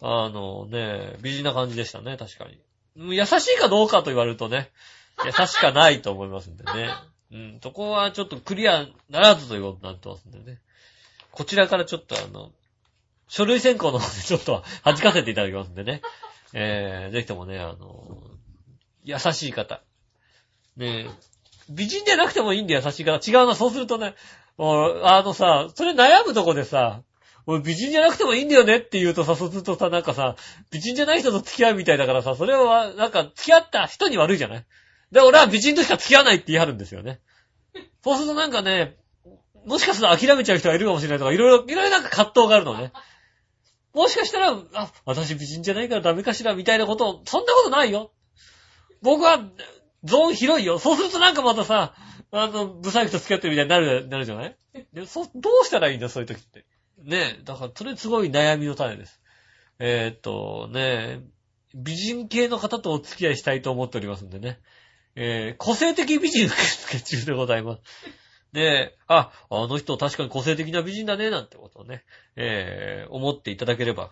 [0.00, 3.16] あのね、美人な感じでしたね、確かに。
[3.16, 4.70] 優しいかどうかと言われるとね、
[5.24, 6.90] 優しかないと思いますんでね。
[7.32, 10.58] うん、そこはちょっとクリアならずということになってますんでね。
[11.30, 12.50] こちらからちょっとあの、
[13.28, 16.02] 書類選考の方でちょっと弾かせていただきますんでね。
[16.52, 18.18] えー、ぜひともね、あの、
[19.04, 19.82] 優しい方。
[20.76, 21.08] ね、
[21.68, 23.18] 美人じゃなくてもいいんだよ、優しい方。
[23.18, 24.14] 違うな、そうするとね、
[24.58, 27.02] あのさ、それ悩むとこでさ、
[27.50, 30.36] 俺美人じゃなくてもいいんだよねって言うとさ、そうするとさ、なんかさ、
[30.70, 34.64] 美人じゃない人と付き合うみたいだからさ、それは、なんか、付き合った人に悪いじゃない？
[35.12, 37.20] で、俺は美人としか付き合わないって言い張るんですよね。
[38.04, 38.96] そうするとなんかね、
[39.66, 42.92] もしかすると諦めちゃう人がいるかもしれないとか、いろいろ、いろいろなんか葛藤があるのね。
[43.92, 48.12] もしかしたら、あ、私美人じゃないからダメかしらみたいなことを、そんなことないよ。
[49.02, 49.40] 僕は、
[50.04, 50.78] ゾーン広いよ。
[50.78, 51.94] そうするとなんかまたさ、
[52.30, 54.56] あの、ブサイクと付き合ってるみたいになる、なるじゃない？
[54.92, 56.64] でそ、どうしたらいいんだ、そういう時って？
[57.04, 59.20] ねえ、だから、それすごい悩みの種です。
[59.78, 61.20] えーっと、ねえ、
[61.74, 64.58] 美人系の方とお付き合いしたいと思っておりますんでね。
[65.16, 67.82] えー、個性的美人受付中でございます。
[68.52, 72.04] で、あ、あの人確かに個性的な美人だね、なんてことをね、
[72.36, 74.10] えー、思っていただければ、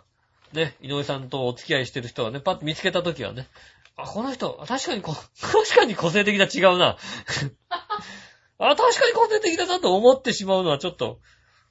[0.52, 3.48] ね、井上さんとお付き合いしてる人がね、パッと見つけたときはね、
[3.96, 6.96] あ、この人、確かにこ、確かに個性的だ、違うな。
[8.58, 11.20] あ、確かに個性的だなと思ってしまうのはちょっと、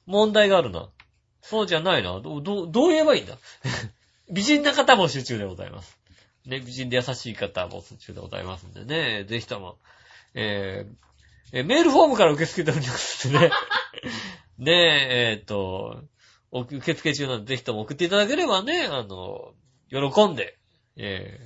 [0.04, 0.90] 問題があるな。
[1.42, 2.20] そうじゃないな。
[2.20, 3.38] どう、どう、どう言えばいいんだ？
[4.30, 5.98] 美人な方募集中でございます。
[6.46, 9.78] ね、美人で優しい方募集中でございますんでね、ぜひとも、
[10.34, 10.92] えー
[11.52, 13.50] えーメールフォームから受け付けておりますんでね。
[14.58, 16.02] ねえ、えーっと、
[16.50, 19.54] お受付中なんで、ぜひとも送っていただければね、あの、
[19.90, 20.58] 喜んで、
[20.96, 21.40] え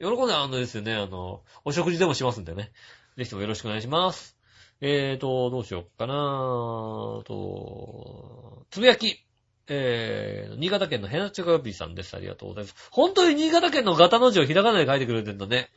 [0.00, 2.72] ー、喜んであのですよね、あの、お食事でもしますんでね。
[3.16, 4.36] ぜひともよろしくお願いします。
[4.84, 9.24] えーと、どうしようかなーと、つぶやき。
[9.68, 12.16] えー、新潟県のヘナチョコヨピーさんです。
[12.16, 12.88] ありがとうございます。
[12.90, 15.70] 本当に新潟県のガタの字をひらがなで書いてくれてんだね。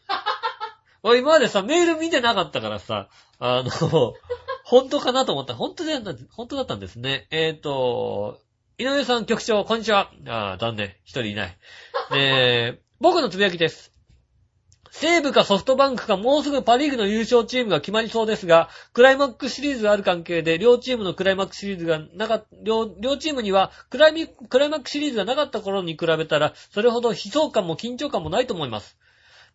[1.04, 4.15] 俺今までさ、メール見てなかったからさ、あの、
[4.65, 7.28] 本当かなと思った、本当だった、本当だったんですね。
[7.30, 8.41] えーと、
[8.80, 10.12] 井上さん局長、こんにちは。
[10.26, 10.96] あー残念。
[11.04, 11.58] 一人いない。
[12.15, 13.94] えー、僕のつぶやきです。
[14.97, 28.97] 西武かソフトバンクかもうすぐパリーグの優勝チームが決まりそうですが、クライマックスシリーズがある関係で、両チームのクライマックスシリーズがなかっ、両、両チームにはクライミ、クライマックスシリーズがなかった頃に比べたら、それほど悲壮感も緊張感もないと思います。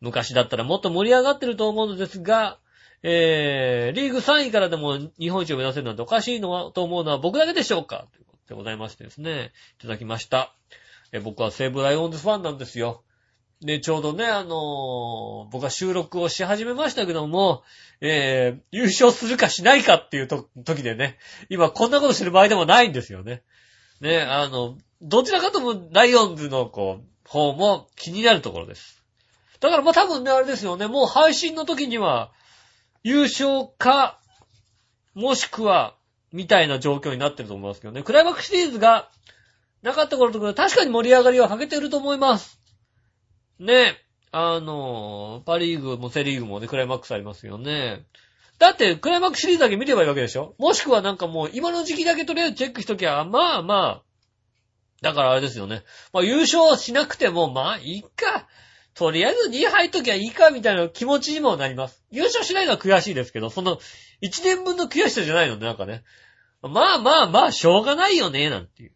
[0.03, 2.59] 昔だったらもっと盛り上がってると思うのですが、
[3.03, 8.05] えー、リーグ3位からでも日本一を目指せるなんておかしいのは、と思うのは僕だけでしょうか？
[8.13, 10.53] ということでございましてですね、いただきました。
[11.13, 13.03] え僕は西武ライオンズファンなんですよ。
[13.63, 17.63] で、ちょうどね、あのー僕は収録をし始めましたけども、
[18.01, 21.19] えー、優勝するかしないかっていうと時でね、
[21.49, 23.43] 今こんなことしてる場合でもないんですよね。
[24.01, 29.03] ね、あの、どちらかともライオンズのこう、方も気になるところです。
[29.61, 32.33] だからまあ多分ね、あれですよね、もう配信の時には、
[33.03, 34.21] 優勝か、
[35.15, 35.97] もしくは、
[36.33, 38.03] みたいな状況になってると思いますけどね。
[38.03, 39.11] クライマックスシリーズが
[39.83, 42.60] なかった頃とか確かに盛り上がりは欠けてると思います。
[43.61, 48.05] ねえあの、パリーグもセリーグもね、クライマックスありますよね。
[48.59, 50.55] だって、クライマックスシリーズだけ見ればいいわけでしょ？
[50.59, 54.03] もしくはなんかもう、今の時期だけとりあえずチェックしときゃ、まあまあ、
[55.03, 55.83] だからあれですよね。
[56.13, 58.49] まあ優勝しなくても、まあいいか。
[58.95, 62.03] とりあえず2位入っときゃいいか、みたいな気持ちにもなります。
[62.11, 63.79] 優勝しないのは悔しいですけど、その、
[64.23, 66.03] 1年分の悔しさじゃないのね、なんかね。
[66.63, 68.93] まあまあまあ、しょうがないよね、なんていう、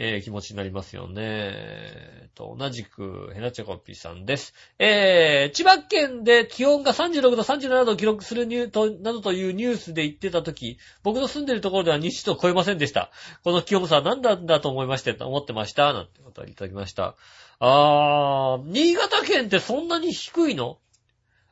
[0.00, 1.14] えー気持ちになりますよね。
[1.16, 4.54] えーと、同じく、ヘナチョコピーさんです。
[4.78, 13.10] えー、千葉県で気温が36度、37度を記録するニューと、などというニュースで言ってたとき、僕の住んでるところでは20度を超えませんでした。
[13.42, 15.92] この気温差は何なんだと思いまして、と思ってました？
[15.92, 17.16] なんてことをいただきました。
[17.58, 20.78] あー、新潟県ってそんなに低いの？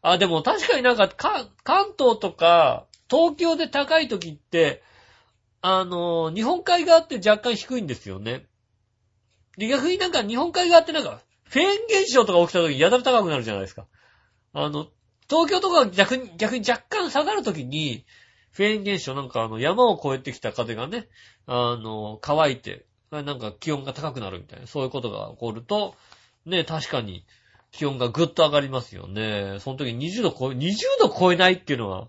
[0.03, 4.83] あ、でも確かになんか、か、関東とか、東京で高い時って、
[5.69, 8.47] あの、日本海側って若干低いんですよね。
[9.59, 11.69] で、逆になんか日本海側ってなんか、フェーン
[12.03, 13.87] 現象とか起きた時やたら高くなるじゃないですか。
[14.53, 14.87] あの、
[15.29, 18.07] 東京とか逆に、逆に若干下がる時に、
[18.53, 21.09] フェーン現象なんかあの山を越えてきた風がね、
[21.47, 25.97] あの、乾いて、なんか気温が高くなるみたいな、そういうことが起こると、
[26.45, 27.27] ね、確かに
[27.73, 29.57] 気温がぐっと上がりますよね。
[29.59, 32.07] その時20度超え、20度超えないっていうのは、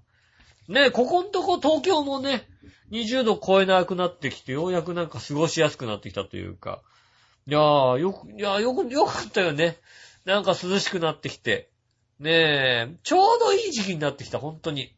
[0.67, 2.48] ね、ここんとこ東京もね、
[2.91, 6.82] 20度超えなくなってきて、ようやくなんか過ごしやすくなってきたというか、
[7.47, 9.78] いやー、よく、いやー、よく、よかったよね。
[10.26, 11.69] なんか涼しくなってきて。
[12.19, 14.93] ねえ、ちょうどいい時期になってきた、本当に。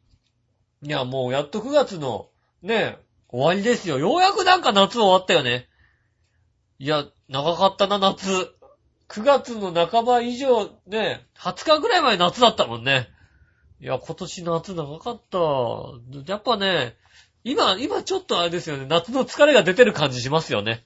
[0.82, 2.30] いや、もうやっと9月の、
[2.62, 2.97] ねえ、
[3.30, 3.99] 終わりですよ。
[3.99, 5.67] ようやくなんか夏終わったよね。
[6.80, 8.28] いや、長かったな、夏。
[9.10, 13.10] 9月の半ば以上、ね、20日ぐらい前夏だったもんね。
[13.82, 15.38] いや、今年夏長かった。
[16.32, 16.95] やっぱね、
[17.50, 20.84] 今、今ちょっとあれですよね、夏の疲れが出てる感じしますよね。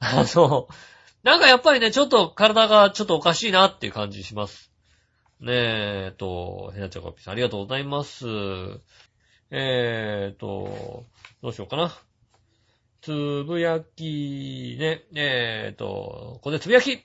[0.00, 0.68] あの、
[1.22, 4.70] なんかやっぱりね、ちょっと体がちょっとおかしいなっていう感じします。
[5.40, 8.26] ねえ、えっと、ヘナチョコピーさんありがとうございます。
[9.50, 11.04] えーっと、
[11.42, 11.92] どうしようかな。
[13.02, 15.84] つぶやき、ね、えーっと、
[16.36, 17.04] ここでつぶやき。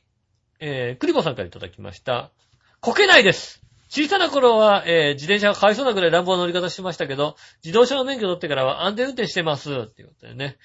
[0.60, 2.32] えー、クリボさんからいただきました。
[2.80, 3.61] こけないです。
[3.93, 9.69] 小さな頃は、えー自転車がかわいそうなぐらい乱暴な乗り方してましたけど、自動車の免許取ってからは安全運転してます。
[9.69, 10.58] っていうことでね、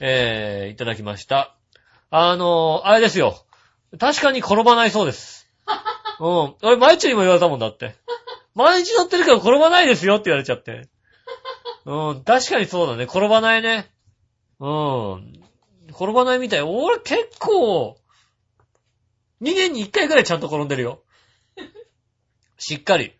[0.00, 1.56] えー、いただきました。
[2.10, 3.46] あのーあれですよ。
[3.98, 5.48] 確かに転ばないそうです。
[6.20, 6.54] うん。
[6.62, 7.94] 俺、毎日にも言われたもんだって。
[8.54, 10.88] 毎日乗ってるけど転ばないですよって言われちゃって。
[11.86, 12.22] うん。
[12.22, 13.04] 確かにそうだね。
[13.04, 13.90] 転ばないね。
[14.60, 15.42] うん。
[15.88, 16.60] 転ばないみたい。
[16.60, 17.96] 俺結構、
[19.40, 21.03] 2年に1回くらいちゃんと転んでるよ。
[22.58, 23.16] しっかり。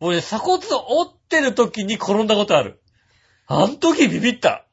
[0.00, 2.80] 俺、鎖骨を折ってる時に転んだことある。
[3.46, 4.66] あの時ビビった。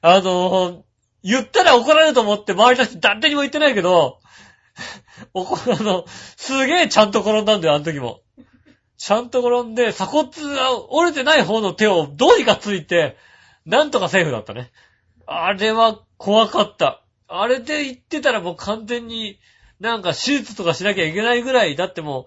[0.00, 0.84] あの
[1.22, 4.20] 言ったら怒られると思って周りの人誰にも言ってないけど、
[5.34, 6.04] おこ、あの、
[6.36, 8.20] すげえちゃんと転んだんだよ、あの時も。
[8.98, 13.16] ちゃんと転んで、鎖骨が折れてない方の手をどうにかついて、
[13.64, 14.70] なんとかセーフだったね。
[15.26, 17.02] あれは怖かった。
[17.28, 19.40] あれで言ってたらもう完全に
[19.80, 22.26] なんか手術とかしなきゃいけないぐらい、だっても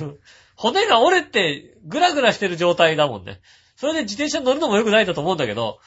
[0.00, 0.18] う、
[0.56, 3.40] 骨が折れてグラグラしてる状態だもんね。
[3.76, 5.80] それで自転車乗るのも良くないんだと思うんだけど、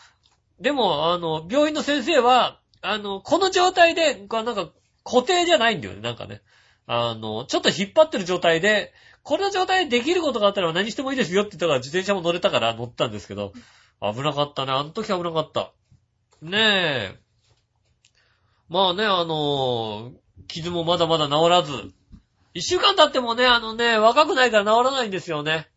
[0.60, 4.72] でも、あの、病院の先生は、あの、この状態で、なんか
[5.04, 6.42] 固定じゃないんだよね、なんかね。
[6.86, 13.54] あの、ちょっと引っ張ってる状態で、この状態でできることがあったら何してもいいですよって言ったから自転車も乗れたから乗ったんですけど、
[14.02, 14.74] 危なかったね。
[14.74, 15.72] あの時危なかった。
[16.42, 17.20] ねえ。
[18.68, 20.12] まあね、あの
[20.48, 21.92] 傷もまだまだ治らず。
[22.54, 25.68] 一週間経ってもね、あのね、若くないから治らないんですよね。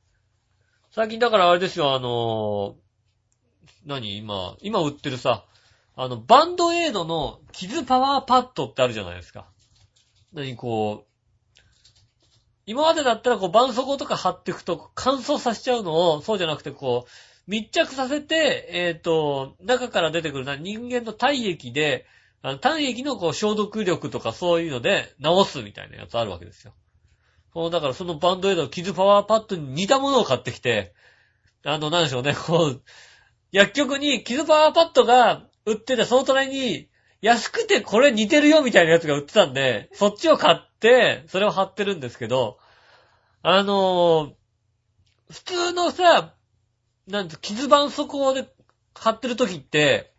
[0.90, 2.76] 最近だからあれですよ、あの
[3.87, 5.44] 何今、今売ってるさ、
[5.94, 9.46] あの、バンドエイドの傷パワーパッドってあるじゃないですか。
[10.33, 11.61] 何こう、
[12.66, 22.07] 今までだったらこう、絆創膏とか貼っていくと乾燥させちゃうのを、そうじゃなくてこう、密着させて、えっ、と、中から出てくるな人間の体液で、
[22.42, 26.75] あの体液のこう消毒力とかそういうので治すみたいなやつあるわけですよ。
[27.53, 30.94] そうだからそのバンドエイドの傷パワーパッドに似たものを買ってきて、
[31.64, 32.83] あの、なんでしょうね、こう、
[33.51, 36.88] 薬局に傷パワーパッドが売ってて、その隣に
[37.22, 42.59] 安くてこれ似てるよみたいなやつが売ってたんで、そっちを買って、それを貼ってるんですけど、
[43.42, 44.33] あのー
[45.29, 46.35] 普通のさ、
[47.09, 48.49] なんて、傷絆創膏で
[48.94, 50.14] 貼ってる時って、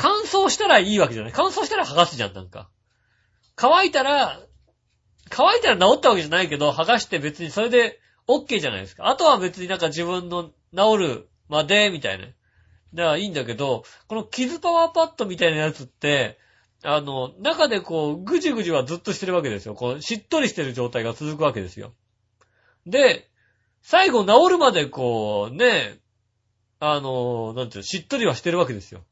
[0.00, 2.70] 乾燥したらいいわけじゃない乾燥したら剥がすじゃん、なんか。
[3.56, 4.40] 乾いたら、
[5.28, 9.08] 乾いたら治ったわけじゃないけど、剥がして別にそれで OK じゃないですか。
[9.08, 12.26] あとは別になんか自分の治るまで、みたいな。
[12.26, 12.34] だか
[12.94, 16.38] らいいんだけど、この傷パワーパッドみたいなやつって、
[16.84, 19.74] あの、中でこう、ぐじぐじはずっとしてるわけですよ。
[19.74, 21.92] こう、しっとりしてる状態が続くわけですよ。
[22.86, 23.28] で、
[23.82, 25.98] 最後治るまでこう、ね、
[26.78, 29.02] あの、なんていうの、しっとりはしてるわけですよ。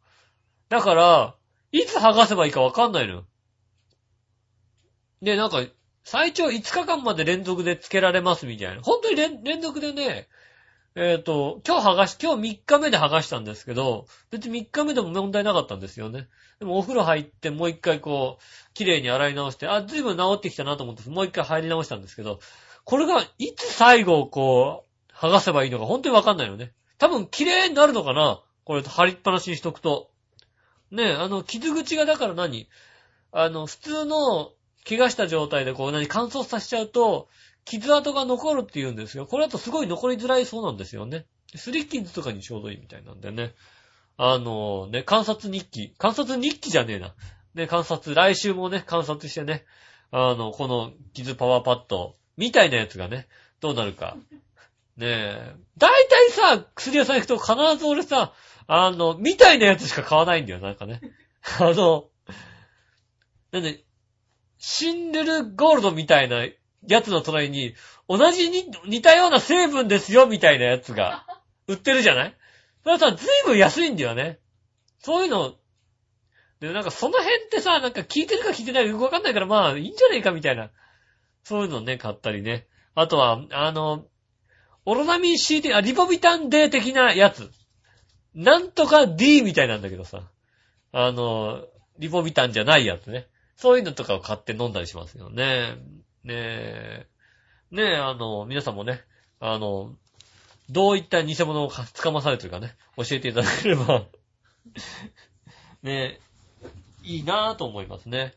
[0.68, 1.34] だから、
[1.72, 3.26] いつ剥がせばいいかわかんないのよ。
[5.22, 5.62] で、なんか、
[6.04, 8.82] 最長5日間まで連続でつけられますみたいな。
[8.82, 10.28] 本当に連連続でね、
[10.94, 16.28] えっ、と、今日剥がし、今日3日目で剥がしたんですけど、別に3日目でも問題なかったんですよね。
[16.58, 22.40] でもお風呂入ってもう一回こう、綺麗に洗い直して、あ、ずいぶん治ってきたなと思って、もう一回入り直したんですけど、
[22.84, 26.72] これがいつ最後こう、剥がせばいいのか本当にわかんないよね。
[26.98, 30.10] 多分綺麗になるのかなこれ貼りっぱなしにしとくと。
[30.96, 32.68] ねえ、あの、傷口がだから何？
[33.30, 34.52] あの、普通の
[34.88, 37.28] 怪我した状態でこう何乾燥させちゃうと、
[37.66, 39.26] 傷跡が残るって言うんですよ。
[39.26, 41.26] これだとすごい残りづらいそうなんですよね。
[41.54, 43.52] スリッキンズとかにちょうどいいみたいなんでね。
[44.16, 45.94] あのね、観察日記。
[45.98, 47.14] 観察日記じゃねえな。
[47.54, 49.64] ね、観察、来週もね、観察してね、
[50.10, 53.26] あの、この傷パワーパッド、みたいなやつがね、
[53.60, 54.16] どうなるか。
[54.96, 55.54] ねえ。
[55.76, 58.32] だいたいさ、薬屋さん行くと必ず俺さ、
[58.68, 61.00] あの、みたいなやつしか買わないんだよ、なんかね。
[61.60, 62.08] あの、
[63.52, 63.84] なんで、
[64.58, 66.46] シンデルゴールドみたいな
[66.86, 67.74] やつの隣に、
[68.08, 71.26] 同じに似たような成分ですよ、みたいなやつが、
[71.68, 72.36] 売ってるじゃない？
[72.82, 74.38] それはさ、ずいぶん安いんだよね。
[75.00, 75.56] そういうの、
[76.60, 80.70] でもなんかその辺ってさ、なんか聞いてるか聞いてないかよくわかんないから、まあ、いいんじゃねえか、みたいな。
[81.44, 82.66] そういうのね、買ったりね。
[82.94, 84.06] あとは、あの、
[84.84, 87.50] オロナミン C 的、あ、リポビタン D 的なやつ。
[88.36, 90.22] なんとか D みたいなんだけどさ。
[90.92, 91.64] あの、
[91.98, 93.26] リポビタンじゃないやつね。
[93.56, 95.76] そういうのとかを買って飲んだりしますよね。
[96.22, 97.06] ねえ。
[97.70, 99.00] ねえ、あの、皆さんもね、
[99.40, 99.94] あの、
[100.68, 104.04] どういった偽物をかまされてるかね、教えていただければ、
[105.82, 106.20] ねえ、
[107.04, 108.34] いいなぁと思いますね。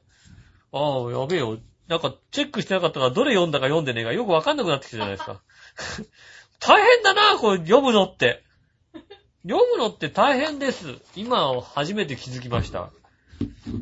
[0.71, 1.59] ああ、やべえよ。
[1.88, 5.41] なんか、チェックしてなかったから、どれ読んだか読んでねえかよくわかんなくなってきたじゃないですか。
[6.59, 8.43] 大変だなぁ、これ読むのって。
[9.43, 10.97] 読むのって大変です。
[11.15, 12.91] 今を、初めて気づきました。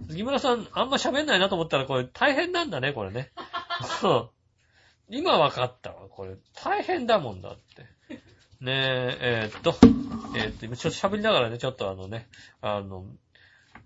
[0.09, 3.31] 杉村さん、あんま喋んないなと思ったら、これ大変なんだね、これね。
[4.01, 4.31] そう
[5.09, 6.09] 今わかったわ。
[6.09, 7.83] これ、大変だもんだって。
[8.59, 9.75] ねえ、えーっと、
[10.35, 12.27] えーっと、今ちょっと喋りながらね、ちょっとあのね、
[12.61, 13.05] あの、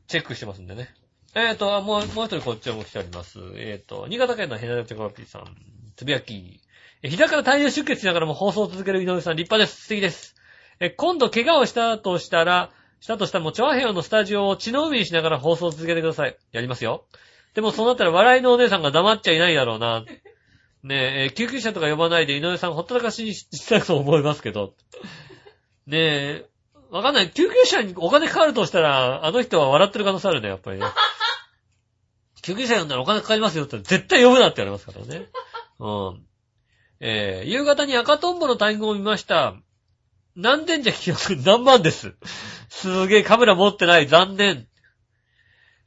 [0.08, 0.90] チェックしてますんでね。
[1.36, 3.40] えーっと、もう、もう一人こっちをも来ております。
[3.56, 5.56] えーっと、新潟県のヘナダチョコラピーさん、
[5.96, 6.60] つぶやき。
[7.04, 9.84] え膝から大量出血しながらも放送を続ける井上さん、立派です。
[9.84, 10.41] 素敵です。
[10.82, 16.36] え、今度怪我をしたとしたら、したとしたらもう、チョアヘヨのスタジオを血の海にしながら放送を続けてください。
[16.52, 17.06] やりますよ。
[17.54, 20.04] でもそうなったら笑いのお姉さんが黙っちゃいないだろうな。
[20.84, 24.74] ねえ、救急車とか呼ばないで井上さんほったらかしにしたいと思いますけど。
[25.86, 26.46] ねえ、
[26.90, 27.30] わかんない。
[27.30, 30.88] 救急車にお金かかるとしたら、あの人は笑ってる可能性あるね、やっぱりね。
[32.42, 35.28] 救急車呼んだらお金かかりますよって絶対呼ぶなって言われますからね。
[35.78, 36.26] うん。
[37.00, 39.56] えー、夕方に赤トンボのタイミングを見ました。
[40.36, 42.14] 何点じゃ記憶何万です。
[42.70, 44.08] すげえカメラ持ってない。
[44.08, 44.68] 残念。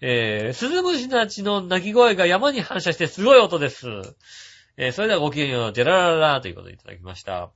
[0.01, 3.87] えー、スズムシたちの鳴き声が山に反射してすごい音です。
[4.77, 7.51] えー、それではごきげんよう、ジェラララということでいただきました。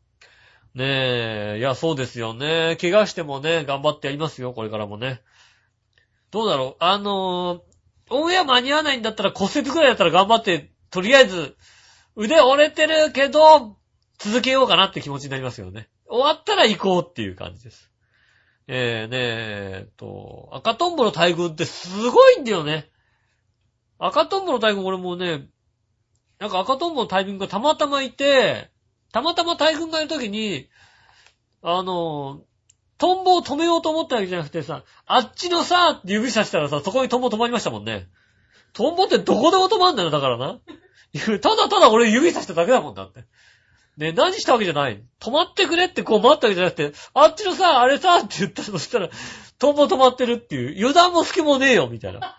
[0.74, 2.78] ねえ、いや、そうですよね。
[2.80, 5.20] 怪我してもね、頑張ってやりますよ、これからもね。
[6.30, 11.56] どうだろうあのー、オンエア間に合わないんだったら骨折くらいだったら頑張って、とりあえず、
[12.16, 13.76] 腕折れてるけど、
[14.18, 15.88] 続けようかなって気持ちになりますよね。
[16.08, 17.90] 終わったら行こうっていう感じです。
[18.66, 22.90] えー、ねえ、えっと、赤トンボの大群ってすごいんだよね。
[23.98, 25.48] 赤トンボの大群俺もうね、
[26.38, 28.70] なんか赤トンボの大群がたまたまいて、
[29.12, 30.68] たまたま大群がいるときに、
[31.62, 32.42] あの、
[32.98, 38.08] トンボを止めようと思ったわけじゃなくてさ、あっちのさ、指さしたらさ、そこにトンボ止まりましたもんね。
[38.72, 40.58] トンボってどこでも止まんだよ、だからな。
[41.14, 43.24] ただただ俺指さしただけだもんだって。
[43.98, 45.02] ね、何したわけじゃない。
[45.20, 49.10] 止まってくれってこう待ったわけじゃなくて、あっちのさ、あれさ、って言ったとしたら、
[49.58, 52.38] トンボ止まってるっていう、油断も隙もねえよ、みたいな。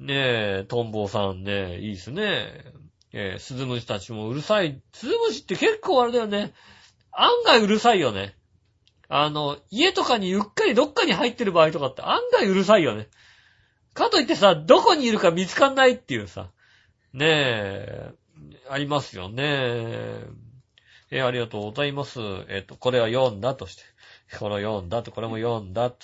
[0.00, 2.64] ねえ、トンボさんね、いいですね。
[3.12, 4.82] えー、スズムシたちもうるさい。
[4.92, 6.52] スズムシって結構あれだよね。
[7.12, 8.34] 案外うるさいよね。
[9.08, 13.08] あの、家とかにゆっかりどっかに入ってる場合とかって案外うるさいよね。
[13.94, 16.50] かといってさ、どこにいるか見つかんないっていうさ。
[17.12, 18.10] ねえ、
[18.68, 20.24] ありますよね。
[21.10, 22.20] えーありがとうございます。
[22.48, 23.82] えっ、と、これは読んだとして。
[24.38, 25.96] これを読んだと、これも読んだと。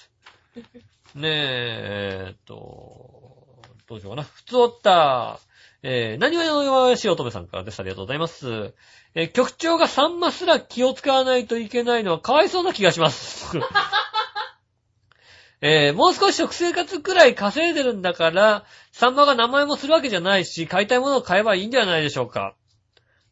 [1.14, 3.44] ねえ、えっ、と、
[3.86, 4.22] どうしようかな。
[4.22, 5.40] 普通おった。
[5.82, 7.78] えー、何話の弱し乙女さんからです。
[7.78, 8.72] ありがとうございます。
[9.14, 13.54] えー局長がサンマすら気を使わないといけないのはかわいそうな気がします。
[15.60, 22.54] えーもう少し食生活くらい稼いでるんだから、サンマが名前もするわけじゃないし、買いたいものを買えばいいんじゃないでしょうか。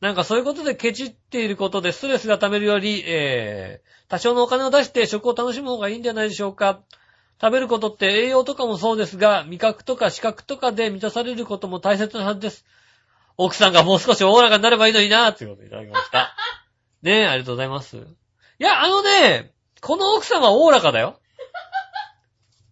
[0.03, 6.83] なんかそういうことでケチっていることでストレスが溜めるより、えー、多少のお金を出して食を楽しむ方がいいんじゃないでしょうか。
[7.41, 12.65] 食べることって栄養とかもそうですが、味覚とか視覚とかで満たされることも大切なはずです。
[13.37, 16.35] 奥さんがもう少しおおらかになればいいのになーということでいただきました。
[17.03, 17.97] ねえ、ありがとうございます。
[17.97, 18.01] い
[18.59, 21.21] や、あのね、この奥さんはおおらかだよ。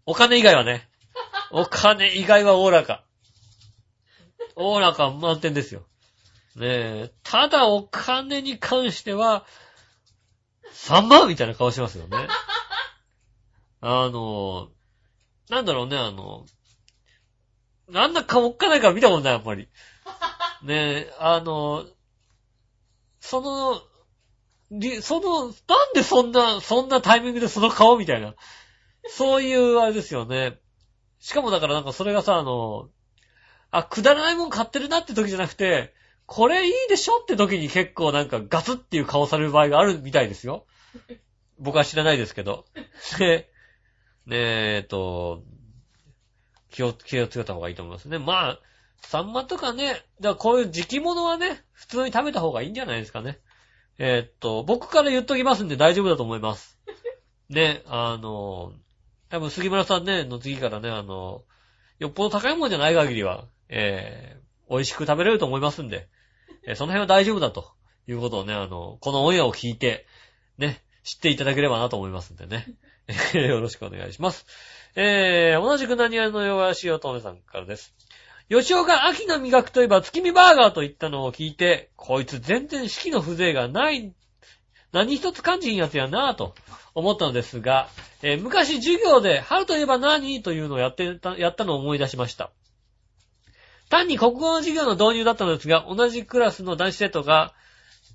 [0.05, 0.89] お金以外はね。
[1.53, 3.05] お金以外はおおらか。
[4.57, 5.85] おおらか満点ですよ。
[6.57, 9.45] ねえ、ただお金に関しては、
[10.73, 12.29] 3万みたいな顔しますよね。
[13.81, 14.71] あの、
[15.49, 16.47] なんだろうね、あの、
[17.89, 19.69] なんだかおっかないから見たことない、やっぱり。
[20.63, 21.87] ねえ、あの、
[23.21, 23.83] その、
[24.71, 28.35] りその、なんでそんな、そんなタイミングでその顔みたいな。
[29.09, 30.61] そういう、あれですよね。
[31.19, 32.89] しかもだからなんかそれがさ、あの、
[33.71, 35.95] あ、くだらないもん買ってるなって時じゃなくて、
[36.33, 37.19] これいいでしょ？
[37.21, 40.65] って時に結構なんかガツっていう顔される場合があるみたいですよ。
[41.59, 42.67] 僕は知らないですけど。
[43.19, 43.51] で、
[44.27, 45.43] ねえ、えっと、
[46.71, 48.21] 気を、気をつけた方がいいと思いますね。
[48.21, 48.61] まあ、
[49.01, 53.41] サンマとかね、だからこういう時期物はね、普通に食べた方がいいんじゃないですかね。
[53.99, 56.79] えっと、僕から言っときますんで大丈夫だと思います。
[57.49, 58.73] ね、あの、
[59.31, 61.43] 多分杉村さんね、の次からね、あの、
[61.99, 66.09] よっぽど高いもんじゃない限りは、えー、美味しく食べれると思いますんで、
[66.71, 67.73] えその辺は大丈夫だと
[68.07, 70.07] いうことをね、あの、このオンエアを聞いて、
[70.57, 72.67] ね、知っていただければなと思いますんでね。
[73.35, 74.47] よろしくお願いします。
[74.95, 77.95] えー、同じく何屋の弱しおとめさんからです。
[78.49, 84.13] 吉尾が秋の味覚といえば月見バーガーと言ったのを聞いて、こいつ全然式の風情がない、
[84.93, 86.55] 何一つ感じんやつやなぁと
[86.95, 87.89] 思ったのですが、
[88.23, 92.51] えー昔授業で春といえば何というのをやってた、やったのを思い出しました。
[93.91, 97.53] 単に国語の授業の導入だったのですが、同じクラスの男子生徒が、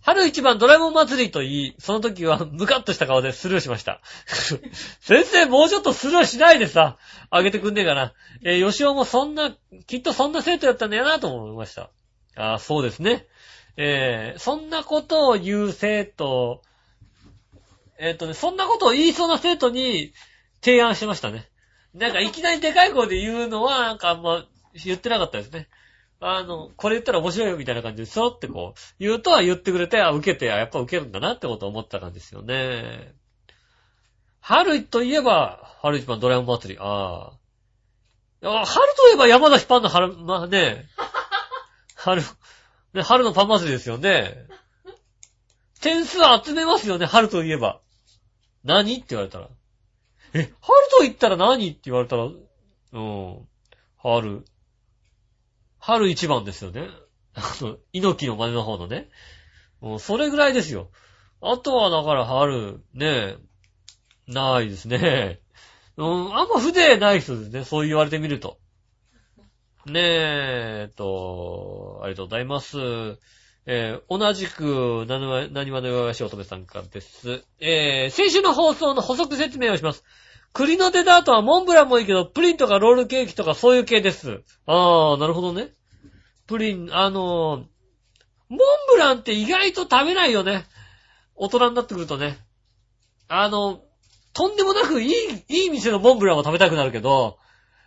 [0.02, 4.02] 春一番ドラえもん祭りと言い、その時はムカッとした顔でスルーしました。
[5.02, 6.98] 先生、もうちょっとスルーしないでさ、
[7.30, 8.14] あげてくんねえかな。
[8.44, 9.54] えー、吉尾もそんな、
[9.88, 11.90] きっとそんな生徒やったんだよなと思いました。
[12.38, 13.26] ああ、そうですね。
[13.78, 16.62] えー、そんなことを言う生徒、
[17.98, 20.14] えっ、とね、そんなことを言いそうな生徒に
[20.62, 21.50] 提案しましたね。
[21.94, 24.46] なんかいきなりでかい声で言うのは、なんかあんま
[24.84, 25.68] 言ってなかったですね。
[26.20, 33.14] あの、これ言ったら面白いよみたいな感じで、そろってこう、言うとは言ってくれて、あ、受けて、あやっぱ受けるんだなってことを思った感じですよね。
[34.40, 36.80] 春といえば、春一番ドラえもん祭り。
[36.80, 37.32] あ
[38.44, 38.58] あ。
[38.62, 40.88] あ春といえば山梨パンの春、まあね、
[41.96, 42.22] 春、
[42.94, 44.46] ね、春のパン祭りですよね。
[45.82, 47.82] 点数集めますよね、春といえば。
[48.64, 49.50] 何って言われたら。
[50.34, 50.54] え、春
[50.92, 53.48] と言ったら何って言われたら、うん。
[53.98, 54.46] 春。
[55.86, 56.90] 春一番ですよね。
[57.36, 59.08] あの、猪木の真似の方のね。
[59.82, 60.90] もう、それぐらいですよ。
[61.42, 63.38] あとはだから春、ねえ、
[64.28, 65.42] ないですね。
[65.98, 67.64] うん、あんま筆ない人ですね。
[67.64, 68.58] そう言われてみると。
[69.86, 72.78] ねえ、えっと、ありがとうございます。
[73.68, 77.44] えー同じく、なにわ、なにわの弱し乙女さんからです。
[77.60, 80.04] えー先週の放送の補足説明をします。
[80.56, 84.42] 栗のデザートはモンブランもいいけど、プリンとかロールケーキとかそういう系です。
[84.66, 85.74] あー、なるほどね。
[86.48, 87.66] プリン、あのー
[88.48, 88.60] モン
[88.94, 90.66] ブランって意外と食べないよね。
[91.36, 92.38] 大人になってくるとね。
[93.28, 93.82] あの、
[94.34, 95.12] とんでもなくいい、
[95.50, 97.38] いい店のモンブランは食べたくなるけど、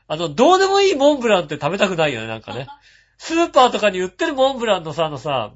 [0.09, 2.66] あの、どうでもいいモンブランって食べたくないよね、なんかね。
[3.19, 5.53] スーパーとかに売ってるモンブランのさ、あのさ、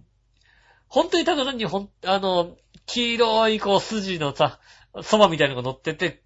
[0.89, 2.57] 本当にただ単にほん、あの、
[2.87, 4.61] 黄色いこう筋のさ、
[4.95, 6.22] 蕎麦みたいなのが乗ってて、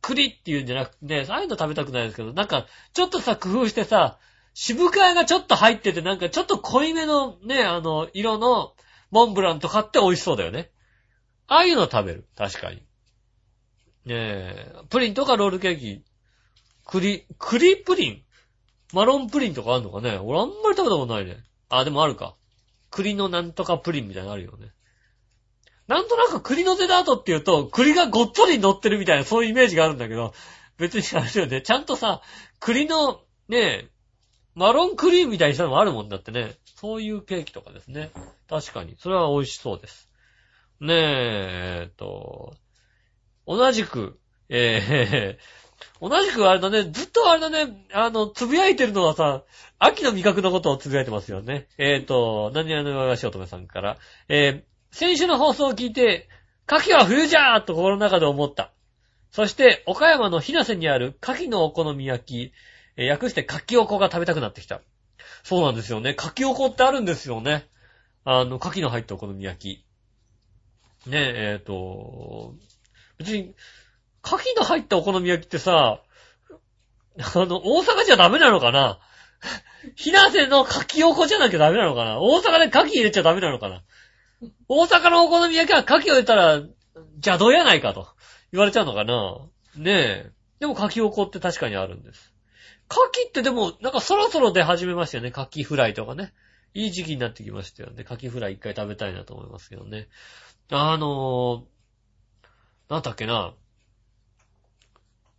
[0.00, 4.18] 栗っていうんじゃなくてね、ああいうの食べたくないですけど、なんか、ちょっとさ、工夫してさ、
[4.54, 8.74] 渋皮がちょっと入ってて、なんかちょっと濃いめのね、あの、色の
[9.10, 10.70] モンブランとかって美味しそうだよね。
[11.46, 12.28] ああいうの食べる。
[12.36, 12.76] 確かに。
[12.76, 12.82] ね
[14.14, 16.04] え、プリンとかロールケーキ、
[16.86, 18.22] 栗、栗プリン？
[18.92, 20.18] マロンプリンとかあるのかね？
[20.18, 21.44] 俺あんまり食べたことないね。
[21.68, 22.34] あ、でもあるか。
[22.90, 24.72] 栗のなんとかプリンみたいなのあるよね。
[25.90, 30.32] なんとなく栗のデザートって言うと、栗がごっつり乗ってるみたいな、そういうイメージがあるんだけど、
[30.78, 31.62] 別にあれだよね。
[31.62, 32.22] ちゃんとさ、
[32.60, 33.88] 栗の、ねえ、
[34.54, 36.54] マロンクリームみたいにしたのもあるもんだってね。
[36.76, 38.12] そういうケーキとかですね。
[38.48, 38.94] 確かに。
[39.00, 40.08] それは美味しそうです。
[40.78, 42.54] ねえ、えっと、
[43.44, 49.42] 同じく、えー、 同じくあれだね、ずっとあれだね、あの、つぶやいてるのはさ、
[49.80, 51.66] 秋の味覚のことをつぶやいてますよね。
[51.78, 56.28] えっ、と、何々の和菓子乙女さんから、え、先週の放送を聞いて、
[56.70, 58.72] 牡蠣は冬じゃーと心の中で思った。
[59.30, 62.52] そして、岡山のひなせにある牡蠣のお好み焼き、
[62.96, 64.80] えー略して牡蠣おこが食べたくなってきた。
[65.42, 66.14] そうなんですよね。
[66.18, 67.66] 牡蠣おこってあるんですよね。
[68.24, 69.84] あの、牡蠣の入ったお好み焼
[71.06, 71.08] き。
[71.08, 72.54] ねえ、えっ、と、
[73.18, 73.54] 別に、
[74.24, 76.02] 牡蠣の入ったお好み焼きってさ、
[77.18, 78.98] あの、大阪じゃダメなのかな？
[79.94, 82.20] ひなせの牡蠣おこじゃなきゃダメなのかな？
[82.20, 83.82] 大阪で牡蠣入れちゃダメなのかな？
[84.68, 86.62] 大阪のお好み焼きは牡蠣を入れたら、
[87.14, 88.08] 邪道やないかと
[88.52, 89.38] 言われちゃうのかな
[89.76, 90.32] ねえ。
[90.60, 92.34] でも牡蠣おこって確かにあるんです。
[92.90, 95.30] 牡蠣ってでも、なんかそろそろ出始めましたよね。
[95.30, 96.32] 牡蠣フライとかね。
[96.72, 98.04] いい時期になってきましたよね。
[98.04, 100.08] 牡蠣フライ一回食べたいなと思いますけどね。
[100.70, 103.54] あのー、なんだっけな。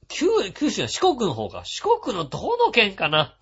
[0.07, 1.63] 九、九州は四国の方か。
[1.65, 3.37] 四国のどの県かな。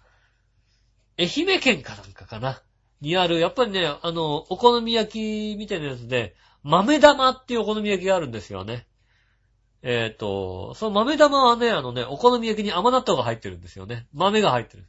[1.17, 2.61] 愛媛県かなんかかな。
[3.01, 8.85] にある、やっぱりね、あの、お好み焼きみたいなやつで、豆玉っていうお好み焼きがあるんですよね。
[9.81, 14.07] えっ、と、その豆玉はね、あのね、お好み焼きに甘納豆が入ってるんですよね。
[14.13, 14.85] 豆が入ってる。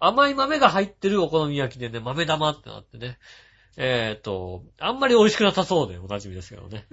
[0.00, 3.18] 甘い豆が入ってるお好み焼きでね、豆玉ってなってね。
[3.76, 6.86] えっ、と、あんまり美味しくなさそうでおなじみですけどね。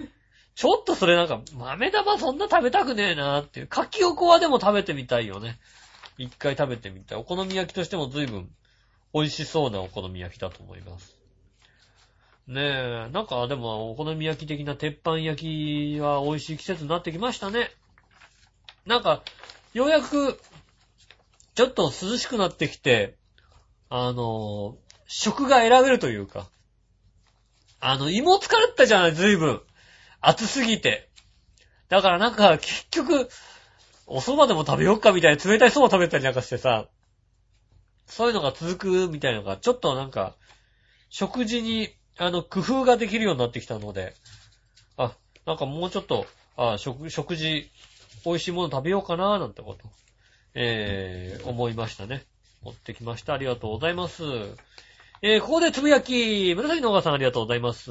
[0.54, 3.66] ちょっとそれなんか、豆玉そんな食べたくねえなーっていう。
[3.66, 5.58] かきおこはでも食べてみたいよね。
[6.16, 7.18] 一回食べてみたい。
[7.18, 8.48] お好み焼きとしても随分
[9.14, 11.16] 美味しそうなお好み焼きだと思います。
[12.48, 17.70] ねえ、なんかでもお好み焼き的な鉄板焼きは美味しい季節になってきましたね。
[18.84, 19.22] なんか、
[19.72, 20.38] ようやく、
[21.54, 23.16] ちょっと涼しくなってきて、
[23.88, 26.48] あの、食が選べるというか、
[27.78, 29.62] あの、胃も疲れたじゃない、随分。
[30.20, 31.08] 暑すぎて。
[31.88, 33.28] だからなんか、結局、
[34.06, 36.88] お蕎麦でも食べよっかみたいな冷たい蕎麦食べたりなんかしてさ、
[38.06, 40.34] そういうのが続くみたいなのが、ちょっとなんか、
[41.10, 44.14] 食事に、あの、工夫ができるようになってきたので、
[44.96, 45.14] あ、
[45.46, 46.26] なんかもうちょっと、
[46.56, 47.68] あ、食、食事、
[48.24, 49.88] 美味しいもの食べようかな、なんてこと、
[50.54, 52.24] えー、思いましたね。
[52.62, 53.34] 持ってきました。
[53.34, 54.22] ありがとうございます。
[55.22, 57.90] えー、ここでつぶやき、紫のおばさんありがとうございます。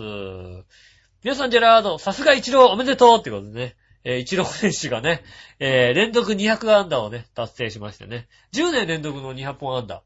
[1.24, 3.76] 皆さん、ジェラード、さすが一郎おめでとうってことでね。
[4.04, 5.24] えー、一郎選手がね、
[5.60, 8.28] えー、連続200安打をね、達成しましてね。
[8.54, 10.04] 10年連続の200本安打。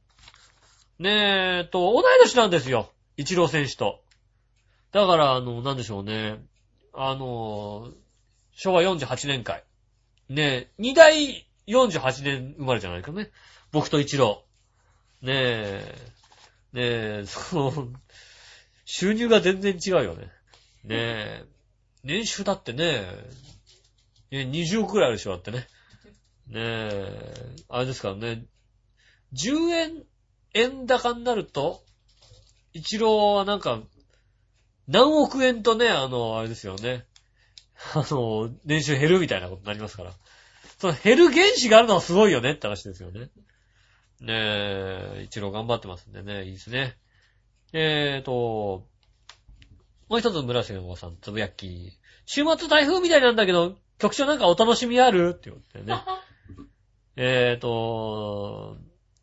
[1.00, 2.92] ねえ、と、同い年なんですよ。
[3.18, 4.02] 一郎選手と。
[4.92, 6.38] だから、あの、なんでしょうね。
[6.94, 7.92] あの、
[8.52, 9.64] 昭和48年会。
[10.30, 13.30] ねえ、二代48年生まれじゃないかね。
[13.72, 14.44] 僕と一郎。
[15.22, 15.96] ねえ、
[16.74, 16.82] ね
[17.22, 17.88] え、その、
[18.86, 20.24] 収入が全然違うよね。
[20.84, 21.46] ねえ、
[22.04, 23.06] 年収だってね、
[24.32, 25.68] え20億くらいあるでしょ、だってね。
[26.48, 28.46] ねえ、あれですからね、
[29.34, 30.04] 10円、
[30.54, 31.84] 円高になると、
[32.74, 33.82] 一郎はなんか、
[34.88, 37.06] 何億円とね、あの、あれですよね。
[37.94, 40.14] あの、年収減るみたいなことになりますから。
[40.80, 43.30] その減る原資があるのはすごいよねって話ですよね。
[44.22, 46.98] ねえ、一郎頑張ってますんでね、いいですね。
[47.74, 48.88] えーと、
[50.10, 51.92] もう一つ紫のおばさん、つぶやき。
[52.26, 55.30] 週末台風みたいなんだけど、局長なんかお楽しみある？
[55.30, 56.02] って言ってね。
[57.16, 58.78] えーと、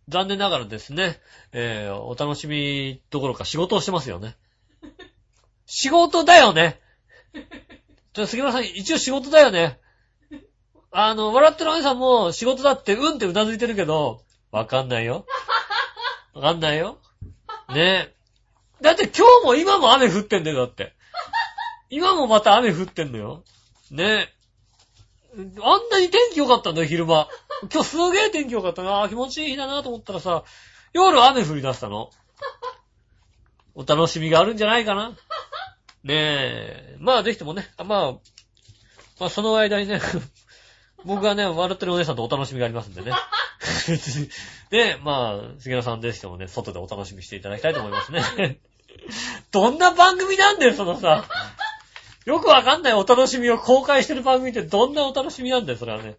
[0.08, 1.20] 残念ながらですね、
[1.52, 4.36] えー、お楽しみどころか仕事をしてますよね。
[5.66, 6.80] 仕事だよね。
[8.12, 9.80] ちょ、杉村さん、一応仕事だよね。
[10.90, 14.22] あの、笑ってるお姉さんも仕事だって、うんってうなずいてるけど、
[14.52, 15.26] わかんないよ。
[16.34, 17.00] わかんないよ。
[17.70, 18.14] ねえ。
[18.80, 20.94] だって今日も今も雨降ってんだよ、だって。
[21.90, 23.44] 今もまた雨降ってんのよ。
[23.90, 24.43] ねえ。
[25.36, 27.28] あんなに天気良かったんだよ、昼間。
[27.72, 29.08] 今日すげえ天気良かったな。
[29.08, 30.44] 気持ちいい日だなと思ったらさ、
[30.92, 32.10] 夜雨降り出したの。
[33.74, 35.10] お楽しみがあるんじゃないかな。
[36.04, 36.96] ねえ。
[37.00, 38.12] まあ、ぜひともね、まあ、
[39.18, 40.00] まあ、その間にね、
[41.04, 43.12] 僕がね、笑ってるお姉さんとお楽しみがありますんでね。
[44.70, 48.60] で、まあ、杉野さんでしてもね、外でお楽しみしていただきたいと思いますね。
[49.50, 51.24] どんな番組なんだよ、そのさ。
[52.24, 56.10] よくわかんないお楽しみを公開してる番組ってどんなお楽しみなんだよ、それはね。
[56.10, 56.16] ね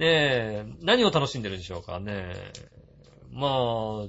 [0.00, 2.34] え、何を楽しんでるんでしょうかね。
[3.32, 4.06] まあ、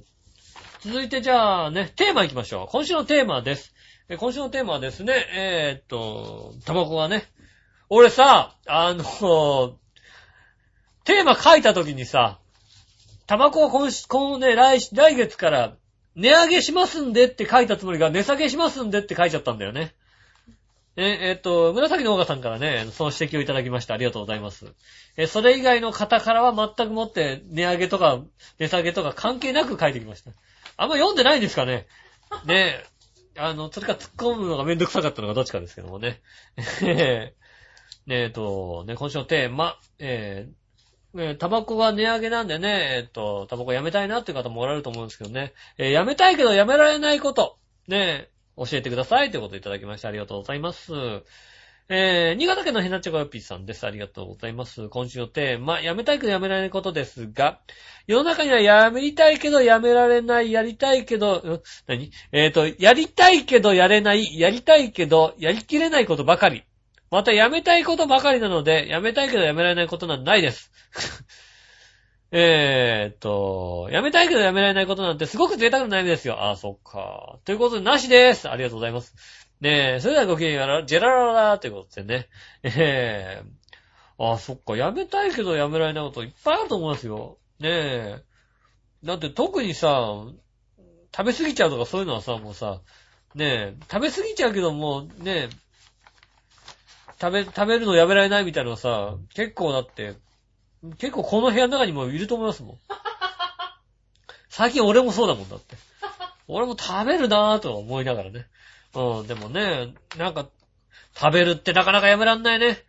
[0.82, 2.68] 続いてじゃあね、テーマ行きましょう。
[2.72, 3.74] 今週のテーマです。
[4.18, 7.26] 今週のテーマはですね、えーっと、タバコはね、
[7.90, 9.04] 俺さ、あの、
[11.04, 12.40] テーマ書いた時にさ、
[13.28, 15.76] タバコを今週、今ね、来、来月から
[16.16, 19.94] 値上げしますんでって書いたつもりが値下げしますんでって書いちゃったんだよね。
[21.02, 23.94] え、えっと、紫のオーガさんからね、その指摘をいただきました。
[23.94, 24.74] ありがとうございます。
[25.16, 28.22] え、それ以外の方からは全くもって値上げとか
[28.60, 30.32] 値下げとか関係なく書いてきました。
[30.76, 31.88] あんま読んでないんですかね。
[32.46, 32.86] ねえ。
[33.38, 36.22] あの、それか突っ込むのがめんどくさかったのがどっちかですけどもね。
[36.82, 37.34] ね
[38.10, 45.54] えっと、ね、今週のテーマ、えー、ねタバコが値上げなんでね、えっと、タバコやめたいなっていう方もおられると思うんですけどね。
[45.78, 47.58] えーやめたいけどやめられないこと。
[47.88, 48.30] ね
[48.60, 50.92] 教えてくださいということをいただきましてありがとうございます。
[51.92, 53.84] えー、新潟県のヘナチョコヨピーさんです。
[53.88, 54.90] ありがとうございます。
[54.90, 57.62] 今週のテーマ、やめたいけどやめられないことですが、
[58.06, 62.12] 世の中にはやめたいけどやめられない、やりたいけど、ん何？
[62.32, 66.64] えっ、と、やりたいけどやれない、やりたいけどやりきれないことばかり。
[67.10, 70.72] またやめたいことばかりなので、やめたいけどやめられないことなんないです。
[72.32, 76.50] えーっと、やめたいけどやめられないことなんてすごく贅沢な悩みですよ。
[76.50, 77.40] あ、そっか。
[77.46, 78.50] ということで、なしです。
[78.50, 79.16] ありがとうございます。
[79.62, 82.28] ねえ、それではごきげんよう、ジェラララということでね。
[82.64, 83.60] ええ
[84.20, 84.76] ああ、そっか。
[84.76, 87.38] やめたいけどやめられないこといっぱいあると思いますよ。
[87.60, 88.24] ねえ。
[89.04, 90.26] だって特にさ、
[91.16, 92.82] 食べ過ぎちゃうとかそういうのはさ、もうさ、
[93.34, 95.50] ねえ、食べ過ぎちゃうけどもう、ねえ、
[97.20, 100.16] 食べ、食べるのやめられないみたいなのさ、結構だって、
[100.98, 102.78] 結構この部屋の中にもいると思いますもん。
[104.50, 105.76] 最近俺もそうだもんだって。
[106.48, 108.48] 俺も食べるなぁと思いながらね。
[108.96, 110.48] うん、でもね、なんか、
[111.16, 112.84] 食べるってなかなかやめらんないね。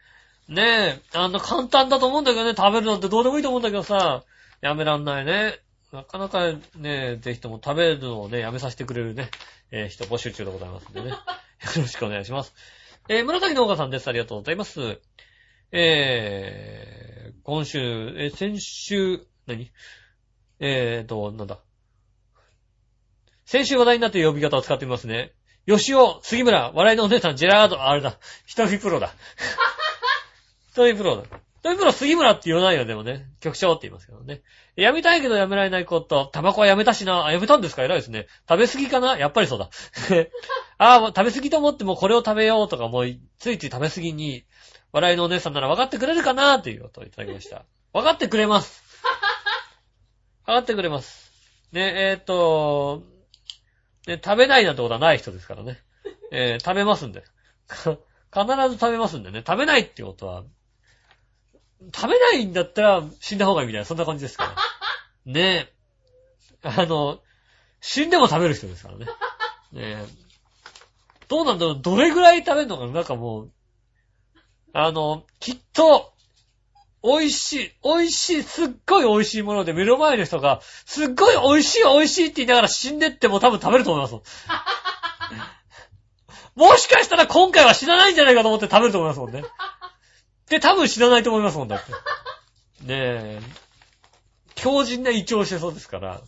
[0.48, 4.24] ねえ、あの、簡単だと思うんだけどね、食べるのってどうでもいいと思うんだけどさ、
[4.60, 5.58] やめらんないね。
[5.92, 9.30] なかなかね、ぜひとも食べるのをね、やめさせてくれるね、
[9.70, 11.10] えー人募集中でございますんでね。
[11.10, 11.16] よ
[11.76, 12.54] ろしくお願いします。
[13.08, 14.08] えー紫の岡さんです。
[14.08, 15.00] ありがとうございます。
[15.72, 17.09] えー、
[17.42, 19.70] 今週、え先週、何？
[20.60, 21.58] えーと、なんだ？
[23.44, 25.32] 先週話題になっている呼び方を使ってみますね。
[25.66, 28.18] 吉尾、杉村、笑いのお姉さん、ジェラード、あれだ。
[28.46, 29.12] 一人プロだ。
[30.70, 31.24] 一人プロだ。
[31.62, 33.26] 一人プロ、杉村って言わないよ、でもね。
[33.40, 34.42] 局長って言いますけどね。
[34.76, 36.26] やめたいけどやめられないこと。
[36.32, 37.26] タバコはやめたしな。
[37.26, 37.82] あ、やめたんですか？
[37.84, 38.26] 偉いですね。
[38.48, 39.18] 食べ過ぎかな？
[39.18, 39.68] やっぱりそうだ。
[40.78, 44.44] あーもう食べ過ぎと思ってもこれを食べようとか、もう、ついつい食べ過ぎに、
[44.92, 47.64] 笑いのお姉さんなら分かってくれるかなっていうことをいただきました。
[47.92, 48.82] 分かってくれます。
[50.46, 51.30] 分かってくれます。
[51.72, 53.02] ね、えっ、と、
[54.06, 55.80] ね、食べないなんてことはない人ですからね。
[56.32, 57.24] えー食べますんで。
[57.66, 57.96] か
[58.32, 59.42] 必ず食べますんでね。
[59.46, 60.44] 食べないってことは、
[61.94, 64.56] 食べないんだったら死んだ方がいいみたいな、そんな感じですから。
[65.32, 65.72] ね
[66.62, 66.68] え。
[66.68, 67.20] あの、
[67.80, 69.06] 死んでも食べる人ですからね。
[69.06, 69.12] ね
[69.74, 70.06] え。
[71.28, 73.50] どうなんだろうどれぐらい食べるのかななんかもう、
[74.72, 76.12] あの、きっと、
[77.02, 84.22] 美味しい、美味しい、すっごい美味しいもので目の前の人が、すっごい美味しい美味しいって言いながら死んでっても多分食べると思いますもん。
[86.70, 89.44] もしかしたら今回は死なないんじゃないかと思って食べると思いますもんね。
[90.50, 91.92] で、多分死なないと思いますもんだって。
[91.92, 91.98] ね
[92.88, 93.40] え。
[94.56, 96.20] 強靭な胃腸をしてそうですから。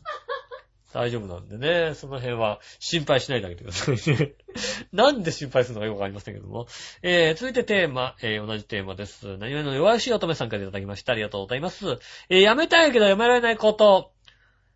[0.92, 3.96] 大丈夫なんでね、その辺は心配しないであげてください。
[4.92, 6.66] なんで心配するのかよくわかりませんけども。
[7.02, 9.38] えー、続いてテーマ、えー、同じテーマです。
[9.38, 11.12] 何々の弱々し乙女さんからいただきました。
[11.12, 11.98] ありがとうございます。
[12.28, 14.12] えー、やめたいけどやめられないこと。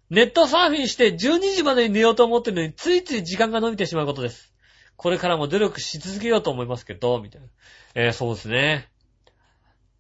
[0.09, 4.53] ネットサーフィンして12時までに寝ようと思ってるのについつい時間が伸びてしまうことです。
[4.97, 7.49] これからも努力し続けようと思いますけど、みたいな。
[7.95, 8.89] えー、そうですね。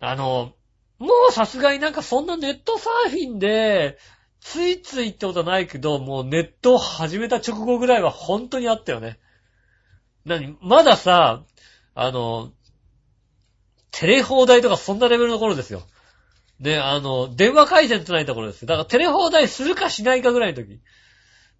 [0.00, 0.52] あの、
[0.98, 3.98] もうさすがになんかそんなネットサーフィンで、
[4.48, 9.18] ついついってことはないけど、もうネットを始めた直後ぐらいは本当にあったよね。
[10.24, 10.56] 何？
[10.60, 11.42] まださ、
[11.96, 12.52] あの、
[13.90, 15.82] テレ放題とかそんなレベルの頃ですよ。
[16.60, 18.68] ね、あの、電話回線つないだ頃ですよ。
[18.68, 20.80] だからテレ放題するかしないかぐらいの時。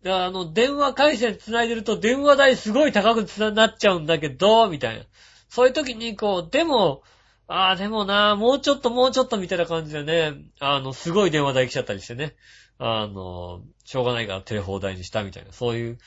[0.04, 5.04] だからあの、電話回線つないでると電話代すごい高くなっちゃうんだけど、みたいな。
[5.48, 7.02] そういう時にこう、でも、
[7.48, 12.34] ああ、でもな、もうちょっともうちょっとみたいな感じでね、あの、すごい電話代来ちゃったりしてね。
[12.78, 15.98] あの、しょうがないからテレ放題にしたみたいな、そういう、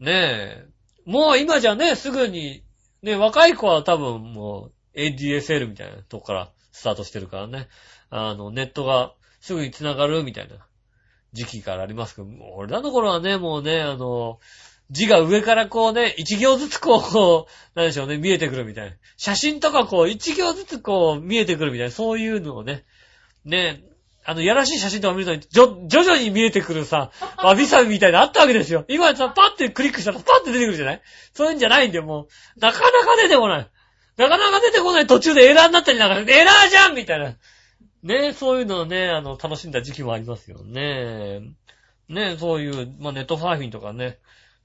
[0.00, 0.66] ねえ、
[1.04, 2.64] もう今じゃね、すぐに、
[3.02, 7.68] ね、若い子は多分もう ADSL みたいなとこからスタートしてるからね、
[8.10, 10.66] あの、ネットがすぐに繋がるみたいな
[11.32, 14.40] 時期からありますけど、俺らの頃はね、もうね、あの、
[14.90, 18.96] 字が上からこうね、一行ずつこう、こう、なんでしょうね、見えてくるみたいな。
[19.16, 22.84] 写真とかこう、一行ずつこう、見えてくるみたいな、そういうのをね、
[23.44, 23.82] ね、
[24.24, 27.10] あの、やらしい写真とか見るとき、じょ、徐々に見えてくるさ、
[27.42, 28.84] わびさびみたいなのあったわけですよ。
[28.88, 31.02] 今さ、パッてクリックしたら、パッて出てくるじゃない？
[31.34, 32.22] そういうんじゃないんだよ、も
[32.56, 32.60] う。
[32.60, 33.70] なかなか出てこない。
[34.16, 37.36] なかなか出てこない途中でエラーになったりなんか、エラーじゃんみたいな。
[38.02, 41.40] ねそういうのをね、あの、楽しんだ時期もありますよね。
[42.08, 44.18] ね、そういう、まあネットサーフィンとかね、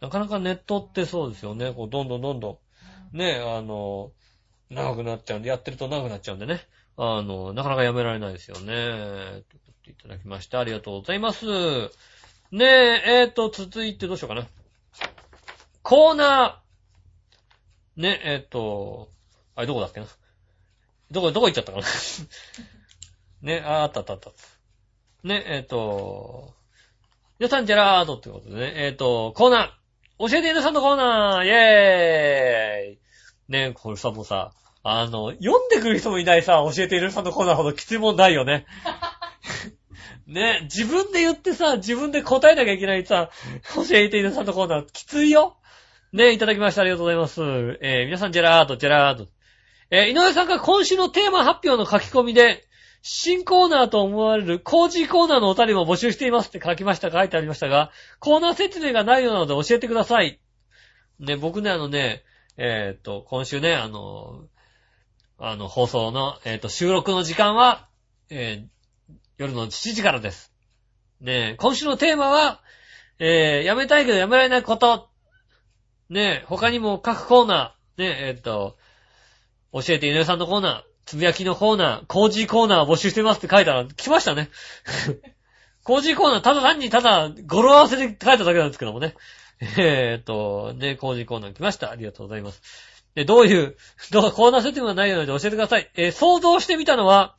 [0.04, 2.60] なかなかネットってそうですよね、こう、どんどんどんど
[3.14, 4.12] ん、ね、あの、
[4.70, 6.60] 長くなっちゃうんで、やってると長くなっちゃうんでね、
[6.98, 8.66] あの、なかなかやめられないですよね。
[8.66, 11.46] ということでいただきまして、ありがとうございます。
[12.52, 14.46] ねえ、えーと、続いてどうしようかな。
[15.84, 18.02] コーナー。
[18.02, 19.10] ね、えっ、と、
[19.56, 20.08] あれどこだっけな。
[21.12, 21.86] どこ、どこ行っちゃったかな。
[23.42, 24.32] ね、あ、あったあったあった。
[25.24, 26.54] ね、えっ、と、
[27.40, 29.83] 皆さんジェラードってことでね、えっ、と、コーナー。
[30.30, 33.00] 教えて皆さんのコーナーイェーイ
[33.50, 38.66] ねえ、これさ、もうさ、あの、読んでくる人もいないさ、教えているさんのコーナーほどきついもんないよね。
[40.26, 43.32] ね、自分で言ってさ、自分で答えなきゃいけないさ、
[43.76, 45.58] 教えているさんのコーナー、きついよ。
[46.14, 46.84] ね、いただきました。
[46.84, 47.42] ありがとうございます。
[47.82, 49.28] えー、皆さん、ジェラード、ジェラード。
[49.90, 52.66] えー、井上さんが今週のテーマ発表の書き込みで、
[53.06, 60.40] 新コーナーと思われる工事コーナーのおたりも募集していますって書きました、書いてありましたが、コーナー説明がないようなので教えてください。
[61.20, 62.24] ね、僕ね、あのね、
[62.56, 64.46] えー、っと、今週ね、あの、
[65.38, 67.90] あの、放送の、えー、っと、収録の時間は、
[68.30, 70.54] えー、夜の7時からです。
[71.20, 72.62] ね、今週のテーマは、
[73.20, 75.10] えー、やめたいけどやめられないこと。
[76.10, 78.78] ね、他にも各コーナー、ね、え、っと、
[79.74, 84.50] 教えて井上さんのコーナー、つぶやきのコーナー、工事コーナー募集してますって書いたら、来ましたね。
[85.84, 89.16] 工事コーナー、ただ単にただ、語呂合わせで書いただけなんですけどもね。
[89.78, 91.92] えーっと、ね、工事コーナー来ました。
[91.92, 92.62] ありがとうございます。
[93.16, 93.76] で、どういう、
[94.12, 95.90] どう、コーナー設定がないので教えてください。
[95.96, 97.36] えー想像してみたのは、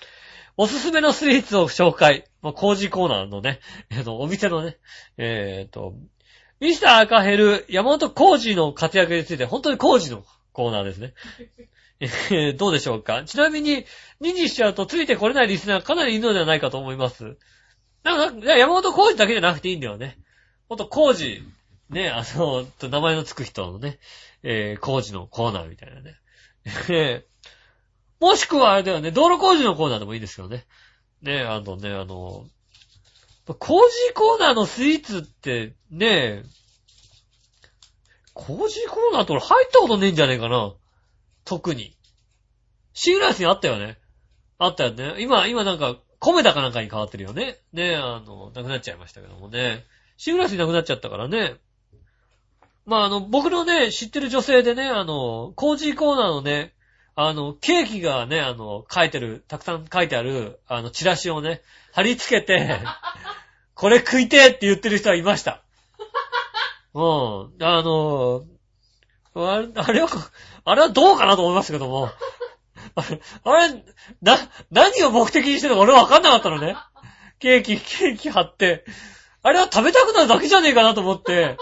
[0.57, 2.25] おすすめのスイーツを紹介。
[2.43, 3.61] まあ、工事コーナーのね、
[3.91, 4.77] えーと、お店のね、
[5.17, 5.95] えーっと、
[6.61, 11.15] ミスター赤ヘル、山本工事の活躍について、本当に工事のコーナーですね。
[12.31, 13.25] え ーどうでしょうか？
[13.25, 13.85] ちなみに、
[14.21, 17.37] 2にしちゃうとついてこれないリスナーかなりいるのではないかと思います。
[18.03, 20.19] なんか、山本工事だけじゃなくていいんだよね。
[20.69, 21.43] ほんと工事、
[21.91, 23.99] ね、あの、名前のつく人のね、
[24.43, 26.17] えー、工事のコーナーみたいなね。
[26.91, 27.35] えー
[28.21, 30.65] もしくはあれだよね、道路工事のコーナーでもいいですよね。
[31.21, 32.47] ね、あのね、あの、
[33.59, 36.43] 工事コーナーのスイーツって、ね、
[38.33, 40.73] 工事コーナーって俺入ったことねえんじゃねえかな。
[41.45, 41.97] 特に。
[42.93, 43.99] シーライスにあったよね。
[44.59, 45.17] あったよね。
[45.19, 47.59] 今、今なんか、米だかなんかに変わってるよね。
[47.73, 49.85] ねあの、なくなっちゃいましたけどもね。
[50.17, 51.57] シーライスになくなっちゃったからね。
[52.87, 56.75] まあ、あの、僕のね、知ってる女性でね、あの、工事コーナーのね、
[57.17, 62.81] あの、ケーキがね、あの、書いてる、たくさん書いてある、あの、チラシをね、貼り付けて、
[63.75, 65.63] これ食いてえって言ってる人はいました。
[66.93, 67.03] うん。
[67.61, 68.45] あの、
[69.35, 70.09] あれ、あれは、
[70.65, 72.11] あれはどうかなと思いましたけども。
[73.45, 73.85] あれ、
[74.23, 74.39] な、
[74.71, 76.77] 何を目的にしてるのか俺はわかんなかったのね。
[77.39, 78.85] ケーキ、ケーキ貼って。
[79.43, 81.57] あれは食べたくなるだけじゃねえかなと思って。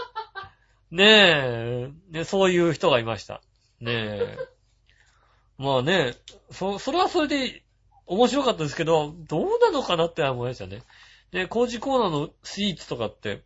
[0.91, 3.41] ねえ、ね、そういう人がいました。
[3.81, 4.39] ねえ。
[5.59, 6.15] まあね、
[6.51, 7.63] そ、それはそれで
[8.07, 10.83] 面白かったですけど、どうなのかなって思いましたね。
[11.33, 13.43] ね、工事コーナーのスイーツとかって、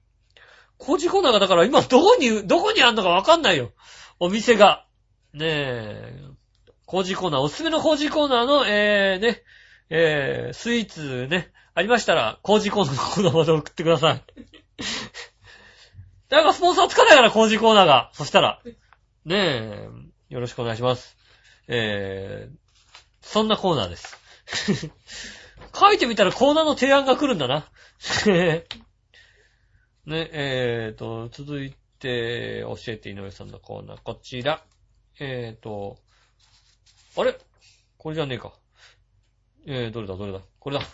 [0.79, 3.71] 工事コーナーがだから今どこに、どこにあんのかわかんないよ。
[4.19, 4.86] お店が。
[5.37, 6.19] ねえ、
[6.87, 9.43] 工事コーナー、おすすめの工事コーナーの、えー、ね、
[9.91, 14.23] えー、スイーツね、ありましたら、工事コーナーのコーナーまで送ってください。
[16.31, 18.11] なんかスポンサーつかないから、工事コーナーが。
[18.15, 18.63] そしたら。
[19.27, 19.89] ねえ、
[20.31, 21.19] よろしくお願いします。
[21.69, 22.57] えー、
[23.21, 24.19] そんなコーナーです。
[25.79, 27.69] 書いてみたらコーナーの提案が来るんだな。
[30.07, 34.65] ね、えーと、続いて、教えて井上さんのコーナー、こちら。
[35.19, 35.99] えーと、
[37.17, 37.37] あれ？
[37.99, 38.53] これじゃねえか。
[39.67, 40.41] えー、どれだ、どれだ？
[40.59, 40.85] これだ。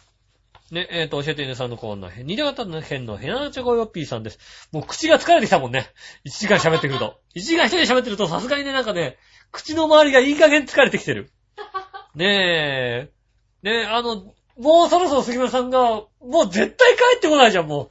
[0.70, 4.68] ね、えーと、教えて井上さんのコーナー、新潟の県のヘナチョコヨッピーさんです。
[4.72, 5.86] もう口が疲れてきたもんね。
[6.24, 7.20] 1時間喋ってくると。
[7.36, 9.18] 1時間一人で喋ってると、さすがにね、なんかね、
[9.50, 11.30] 口の周りがいい加減疲れてきてる。
[12.14, 13.12] ねえ。
[13.62, 15.80] ねえ、あの、もうそろそろ杉村さんが、
[16.20, 17.90] もう絶対帰ってこないじゃん、も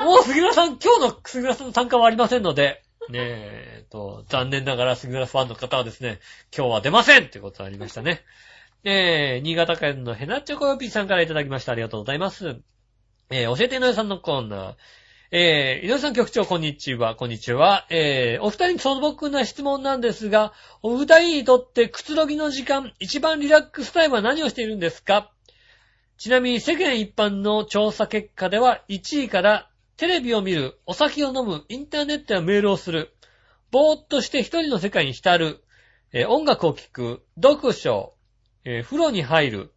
[0.00, 0.04] う。
[0.04, 6.18] もう杉村さん、今日の杉村さんの参加はありませんので、ねえ、と、残念ながら杉村ファンの方はですね、
[6.56, 8.22] 今日は出ませんってことがありましたね。
[8.84, 11.72] えー、新潟県のヘナチョコヨピーさんからいただきました。
[11.72, 12.56] ありがとうございます。
[13.30, 14.74] えー、教えて井上さんのコーナー。
[15.30, 17.86] えー、井上さん局長、こんにちは、こんにちは。
[17.90, 25.30] えー、お二人に素朴な質問なんですが、お二人にとってくつろぎの時間、一番リラックスタイムは何をしているんですか？
[26.18, 33.12] ちなみに世間一般の調査結果では1位からテレビを見る、お酒を飲む、インターネットやメールをする、
[33.72, 35.64] ぼーっとして一人の世界に浸る、
[36.12, 38.12] えー音楽を聴く、読書、
[38.64, 39.72] えー風呂に入る、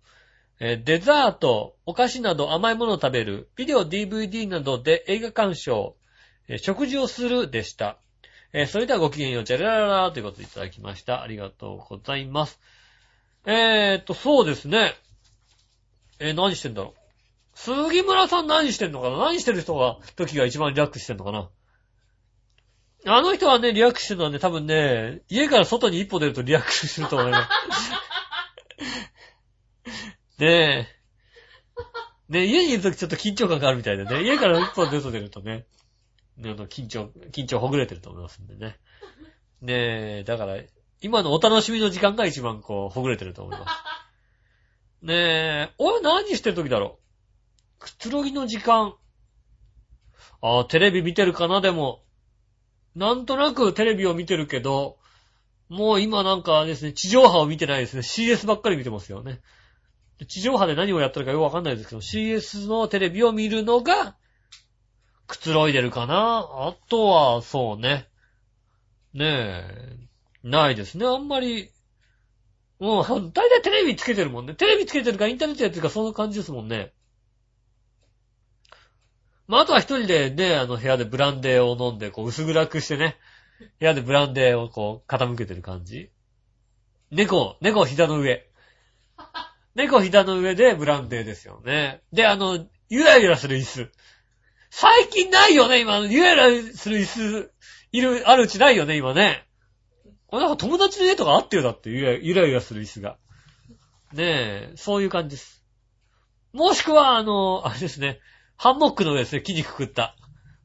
[0.59, 5.95] えーデザート、お菓子など甘いものを食べる、ビデオ DVD などで映画鑑賞、
[6.49, 7.97] えー食事をするでした。
[8.51, 11.21] えそれではごきげんよう、ジャラララということでいただきました。
[11.21, 12.59] ありがとうございます。
[13.45, 14.93] えーっと、そうですね。
[16.19, 16.99] えー何してんだろう。
[17.53, 21.49] 杉村さん何してんのかな何してる人が、時が一番リラックスしてんのかな
[23.07, 27.49] あの人はね、リラックスしてるのはね、多分ね、家から外に一歩出るとリラックスすると思います。
[30.41, 30.95] ねえ。
[32.27, 35.67] ねえ、家にいるときちょっと緊張感があるみたいでね、家から一歩出と出るとね、
[36.37, 38.79] ね緊張、緊張ほぐれてると思いますんでね。
[39.61, 40.57] ねえ、だから、
[41.01, 45.05] 今のお楽しみの時間が一番こう、ほぐれてると思います。
[45.05, 46.99] ねえ、俺何してるときだろ
[47.79, 47.83] う？
[47.83, 48.95] くつろぎの時間。
[50.41, 52.04] ああ、テレビ見てるかな、でも。
[52.95, 54.97] なんとなくテレビを見てるけど、
[55.69, 58.01] もう今なんかですね、地上波を見てないですね。
[58.01, 59.41] CS ばっかり見てますよね。
[60.27, 64.15] 地上波で何をやってるかよくわかんないですけど、CS のテレビを見るのが、
[65.27, 66.47] くつろいでるかな。
[66.49, 68.07] あとは、そうね。
[69.13, 69.97] ねえ、
[70.43, 71.05] ないですね。
[71.05, 71.71] あんまり、
[72.79, 74.53] もう、大体テレビつけてるもんね。
[74.53, 76.93] テレビつけてるかインターネットやってるかそんな感じですもんね。
[79.47, 83.17] まあ、あとは一人でね、あの部屋でブランデーを飲んで、こう薄暗くしてね、
[83.79, 86.09] 部屋でブランデーをこう傾けてる感じ。
[87.11, 88.47] 猫、猫膝の上。
[89.75, 92.01] 猫膝の上でブランデーですよね。
[92.11, 93.91] で、あの、ゆらゆらする椅子。
[94.69, 95.99] 最近ないよね、今。
[95.99, 97.51] ゆらゆらする椅子、
[97.91, 99.47] いる、あるうちないよね、今ね。
[100.27, 103.17] これなんか友達の家とかあってよ、だって、ゆらゆらゆらする椅子が。
[104.11, 105.63] ねえ、そういう感じです。
[106.51, 108.19] もしくは、あの、あれですね、
[108.57, 110.15] ハンモックの上ですね、木にくくった。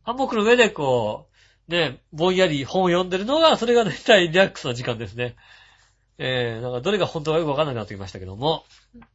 [0.02, 1.28] ハンモックの上でこ
[1.68, 5.36] う、ね、ぼんやり本を読んでるのが、それが大体リラックスの時間ですね。
[6.18, 8.64] えー、なんかどれが本当かよくわかんなくなってきましたけども、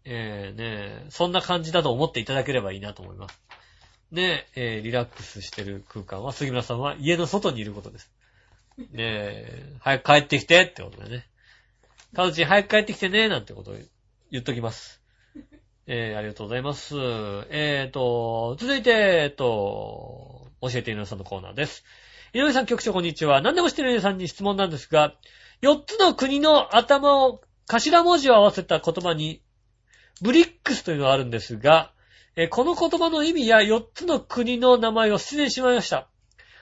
[0.06, 3.40] えー、ね、そんな感じだと思っていただければいいなと思います。
[4.12, 8.12] ね、えー、リラックスしてる空間は、杉村さんは家の外にいることです。
[8.78, 11.28] ねえ、早く帰ってきてってことでね。
[12.16, 13.76] かずち早く帰ってきてね、なんてことを
[14.32, 15.02] 言っときます。
[15.88, 16.96] えー、ありがとうございます。
[17.52, 21.84] えーと、続いて、えーと、教えて井上さんのコーナーです。
[22.34, 23.40] 井上さん局長こんにちは。
[23.42, 25.14] 何でも知ってる井上さんに質問なんですが、
[25.62, 29.44] 4つの国の頭を、頭文字を合わせた言葉に、
[30.24, 31.92] ブリックスというのがあるんですが、
[32.36, 36.08] えーこの言葉の意味や4つの国の名前を失念しまいました。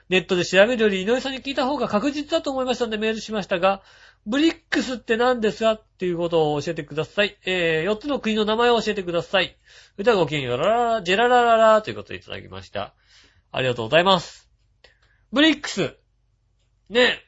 [0.09, 3.81] ネットで調べるより井上さんに聞いた方が確実だと思いましたのでメールしましたが、
[4.25, 7.37] ブリックスって何ですかっていうことを教えてください。
[7.45, 9.57] えー、4つの国の名前を教えてください。
[9.93, 12.93] それではごきげんよう、ラララ、ジェララララということでいただきました。
[13.51, 14.49] ありがとうございます。
[15.33, 15.97] ブリックス。
[16.89, 17.19] ね。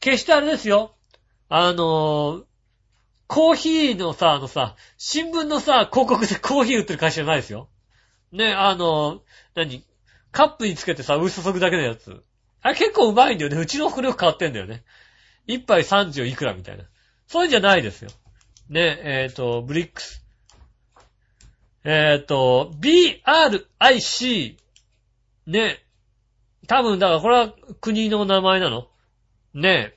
[0.00, 0.94] 決してあれですよ。
[1.48, 2.44] あのー、
[3.26, 7.68] コーヒーのさ、あのさ、新聞のさ、広告で コーヒー売ってる会社じゃないですよ。
[8.30, 9.20] ね、あのー、
[9.54, 9.84] 何？
[10.32, 12.22] カップにつけてさ、薄注ぐだけのやつ。
[12.60, 13.56] あれ結構うまいんだよね。
[13.56, 14.84] うちの服よく変わってんだよね。
[15.46, 16.84] 一杯30いくらみたいな。
[17.26, 18.10] そういうんじゃないですよ。
[18.68, 20.24] ね、えっ、と、ブリックス。
[21.84, 24.56] えっ、と、BRIC。
[25.46, 25.82] ね。
[26.66, 28.88] 多分、だからこれは国の名前なの
[29.54, 29.94] ね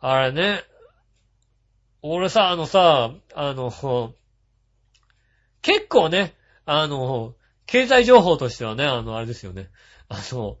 [0.00, 0.62] あれね。
[2.02, 3.70] 俺さ、あのさ、あの、
[5.62, 7.34] 結構ね、あの、
[7.66, 9.68] 経済情報としてはね、あの、あれですよね。
[10.08, 10.58] あの、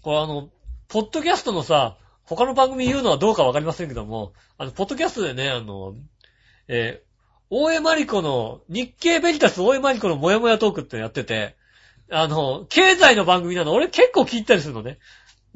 [0.00, 0.48] これあの、
[0.88, 1.98] ポッドキャストのさ、
[2.36, 5.94] 他の番組言うのはどうかわかりませんけども、あの、ポッドキャストでね、あの、
[6.68, 7.10] えー
[7.50, 11.56] 大江マリコの、日経ベリタス大江マリコのもやもやトークってやってて、
[12.08, 14.98] あの、経済の番組なの、俺結構聞いたりするのね。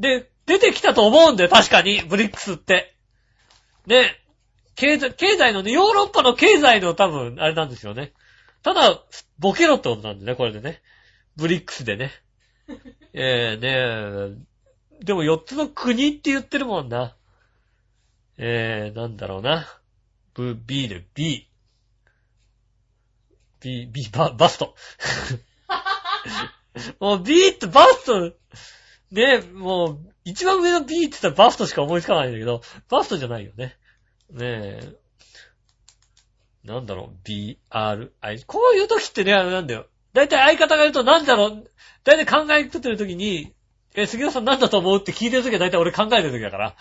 [0.00, 2.96] で、出てきたと思うんだよ、確かに、ブリックスって。
[3.86, 4.20] ね、
[4.74, 8.12] 経済、経済のね、ヨーロッパの経済の多分、あれなんですよね。
[8.64, 9.00] ただ、
[9.38, 10.82] ボケろってことなんでね、これでね。
[11.36, 12.10] ブリックスでね。
[13.12, 14.36] えー、ね
[15.00, 17.16] でも4つの国って言ってるもんな。
[18.36, 19.66] えー、なんだろうな。
[20.34, 21.48] ブ、B で B。
[23.60, 24.74] B、B、バ、バスト。
[27.00, 28.36] もう B ってバスト、
[29.10, 33.78] ね、もう、一番上の B って言ったらバストしか思いつかないんだけど、バストじゃないよね。
[34.30, 34.96] ねえ。
[36.64, 38.42] なんだろう、B, R, I.
[38.44, 39.86] こういう時ってね、あれなんだよ。
[40.12, 41.70] だいたい相方が言うとなんだろう、
[42.04, 43.53] だいたい考えとってる時に、
[43.94, 46.76] え、杉田さんなんだと思うって聞いてる時はだいたい俺考えてる時だから。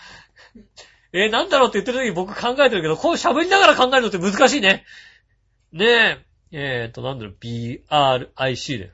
[1.12, 4.84] え、なんだろうって言ってる時に僕考えてるけど、こう喋りながら考えるのって難しいね。
[5.72, 6.34] ねえ。
[6.56, 8.92] えーと、なんだろう、B, R, I, C だよ。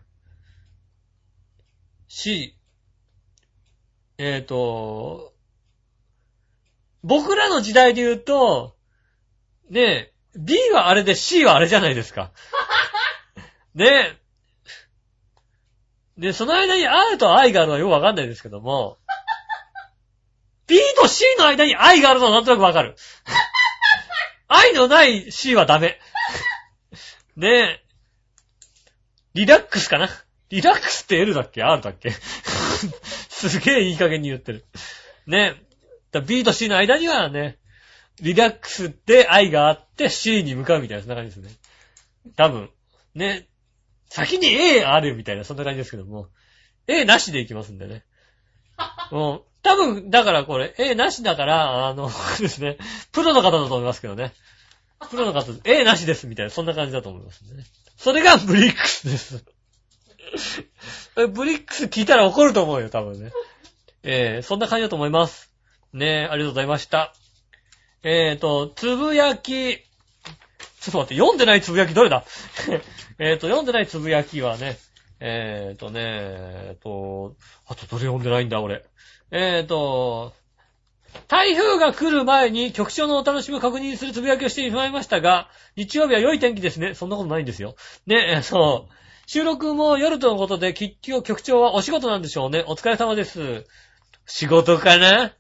[2.08, 2.56] C。
[4.18, 5.32] えーと、
[7.02, 8.76] 僕らの時代で言うと、
[9.70, 12.32] ねえ、B はあれで C はあれじゃないですか。
[13.74, 14.19] ね
[16.20, 18.98] で、その間に R と I があるのはよくわかんないですけども、
[20.68, 22.94] B と C の間に I があるのはなんとなくわかる。
[24.46, 25.98] 愛のない C はダメ。
[27.36, 27.84] ねえ。
[29.32, 30.10] リラックスかな？
[30.50, 32.10] リラックスって L だっけ ?R だっけ？
[33.30, 34.66] すげえいい加減に言ってる。
[35.26, 35.56] ね
[36.12, 36.20] え。
[36.20, 37.56] B と C の間にはね、
[38.20, 41.58] リラックスで愛があって C に向かうみたいな、そんな感じですね。
[42.36, 42.70] 多分。
[43.14, 43.46] ね。
[44.10, 46.28] 先に A あるみたいな、そんな感じですけども。
[46.88, 48.04] A なしでいきますんでね。
[49.12, 52.76] もう、多分、だからこれ、A なしだから、あの、 ですね、
[53.12, 54.32] プロの方だと思いますけどね。
[55.10, 57.64] プロの方、A なしですみたいな、そんな感じだと思いますね。
[57.96, 59.44] それがブリックスです。
[61.32, 63.30] ブリックス聞いたら怒ると思うよ、多分ね。
[64.02, 65.52] えー、そんな感じだと思います。
[65.92, 67.14] ねえ、ありがとうございました。
[68.02, 69.84] えーと、つぶやき、
[70.80, 72.24] ちょっと待って、読んでないつぶやきどれだ？
[73.18, 74.78] えーと、読んでないつぶやきはね、
[75.20, 78.84] えーとね、えーと、あとどれ読んでないんだ、俺。
[79.30, 80.32] えーと、
[81.28, 86.94] 台風が来る前に局長のお楽しみを確認するつぶやきをしてしまいましたが、日曜日は良い天気ですね。
[86.94, 87.76] そんなことないんですよ。
[88.06, 88.92] ね、えそう。
[89.26, 92.64] 収録も夜とのことで、結局局長はお仕事なんでしょうね。
[92.66, 93.66] お疲れ様です。
[94.26, 95.32] 仕事かな？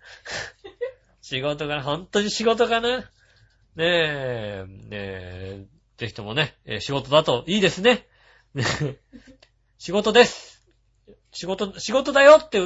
[1.22, 1.82] 仕事かな？
[1.82, 3.08] 本当に仕事かな？
[3.76, 5.66] ねえ、ねえ、
[5.96, 8.06] ぜひともね、仕事だといいですね。
[9.78, 10.66] 仕事です。
[11.32, 12.60] 仕事、仕事だよって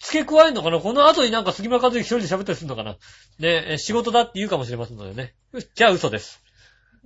[0.00, 0.80] 付け加えんのかな？
[0.80, 2.92] この後になんか杉村和之一人で喋ったりするのかな？
[3.38, 5.34] ねえ、仕事だって言うかもしれませんのでね。
[5.74, 6.42] じゃあ嘘です。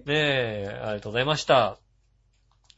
[0.05, 1.79] ねえ、ありがとうございました。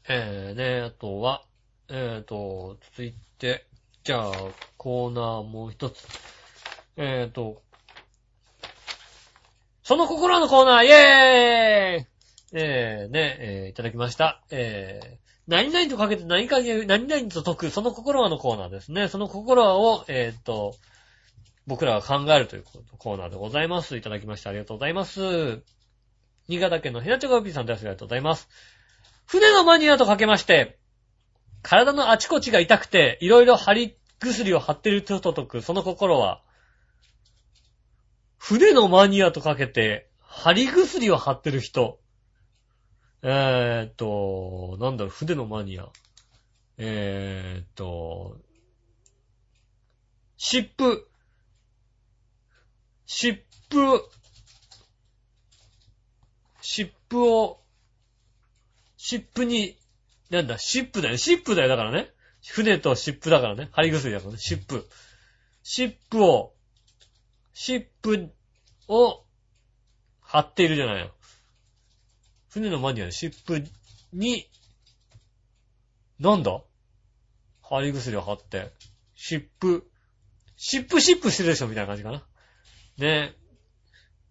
[0.09, 1.45] えー、ねえあとは、
[1.89, 3.67] えーと、続いて、
[4.03, 4.33] じゃあ、
[4.77, 6.07] コーナーもう一つ。
[6.97, 7.63] えーと、
[9.91, 12.07] その心のコーナー、イェーイ
[12.53, 14.41] えー、ね、えー、いただきました。
[14.53, 15.17] えー、
[15.49, 19.09] 何々とかけて何かけ、何々と解く、その心はのコーナーですね。
[19.09, 20.77] その心はを、えっ、ー、と、
[21.67, 22.65] 僕らが考えるという
[22.99, 23.97] コーナーでございます。
[23.97, 25.61] いただきましてありがとうございます。
[26.47, 27.81] 新潟県のヘナチョコピーさんです。
[27.81, 28.49] ありがとうございます。
[29.27, 30.79] 船のマニアとかけまして、
[31.63, 36.43] 体のあちこちが痛くて、いろいろ貼り薬を貼ってると解く、その心は、
[38.41, 42.01] 船のマニアとかけて、貼り薬を貼ってる人。
[43.23, 45.91] えーっと、なんだろう、筆のマニア。
[46.79, 48.39] えーっと、
[50.39, 51.07] 湿布。
[53.05, 54.09] 湿布。
[56.63, 57.61] 湿布を、
[58.97, 59.77] 湿布に、
[60.31, 61.19] なんだ、湿布だよ。
[61.19, 61.69] 湿布だよ。
[61.69, 62.11] だからね。
[62.43, 63.69] 船と湿布だからね。
[63.73, 64.39] 貼り薬だからね。
[64.39, 64.89] 湿布。
[65.63, 66.55] 湿布を、
[67.63, 68.33] 湿布
[68.89, 69.23] を
[70.23, 71.11] 貼っているじゃないよ。
[72.49, 73.63] 船のマニアの湿布
[74.15, 74.49] に、
[76.19, 76.63] なんだ？
[77.63, 78.73] 貼り薬を貼って、
[79.15, 79.87] 湿布、
[80.57, 82.23] 湿布湿布してるでしょみたいな感じかな。
[82.97, 83.35] ねえ。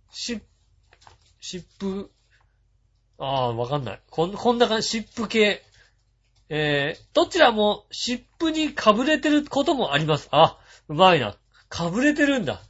[0.09, 0.43] 湿、
[1.39, 2.09] 湿布、
[3.19, 4.01] ああ、わかんない。
[4.09, 5.63] こん、こんな感じ、湿布系。
[6.49, 10.30] えー、どちらも湿布に被れてることもあります。
[10.32, 10.57] あ、
[10.88, 11.38] うまいな。
[11.71, 12.63] 被れてるんだ。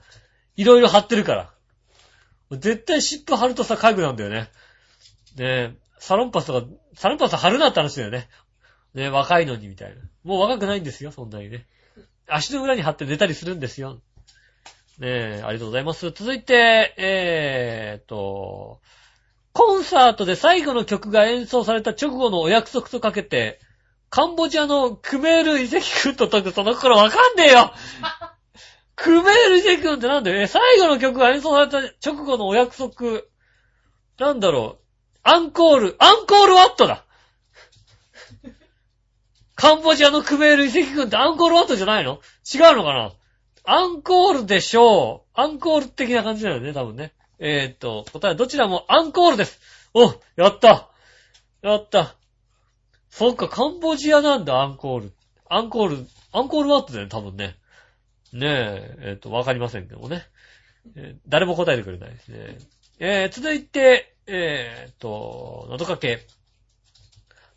[0.60, 1.49] いろいろ貼ってるから。
[2.51, 4.36] 絶対湿布貼るとさ、家具なんだよね。
[4.38, 4.49] ね
[5.38, 8.28] えサロンパスとか、サロンパス貼るなって話だよね。
[8.93, 10.01] ねえ若いのにみたいな。
[10.26, 11.66] もう若くないんですよ、そんなにね。
[12.28, 14.01] 足の裏に貼って寝たりするんですよ。
[14.97, 16.12] ねえ、ありがとうございます。
[16.12, 18.82] 続いて、えーと、
[19.53, 23.62] コンサートで最後の曲が演奏された直後のお約束とかけて、
[24.10, 27.72] カンボジアのクメール遺跡くんと解くその頃わかんねえよ
[29.04, 33.22] クメール遺跡くんってなんだよえ、最後の曲が演奏された直後のお約束。
[34.18, 34.84] なんだろう。
[35.24, 37.06] アンコール、アンコールワットだ
[39.56, 42.20] カンボジアのクメール遺跡群ってアンコールワットじゃないの？
[42.54, 43.12] 違うのかな？
[43.66, 45.30] アンコールでしょう。
[45.39, 47.14] アンコール的な感じだよね、多分ね。
[47.39, 49.60] えー、っと、答えどちらもアンコールです。
[49.93, 50.89] お、やった
[51.62, 52.16] やった
[53.10, 55.14] そっか、カンボジアなんだ、アンコール。
[55.50, 57.56] アンコール、アンコールワットだよね、多分ね。
[58.34, 60.23] ねえ、え、っと、わかりませんけどもね。
[60.95, 62.57] えー、誰も答えてくれないですね。
[62.99, 66.25] えー、続いて、えー、っと、のどかけ。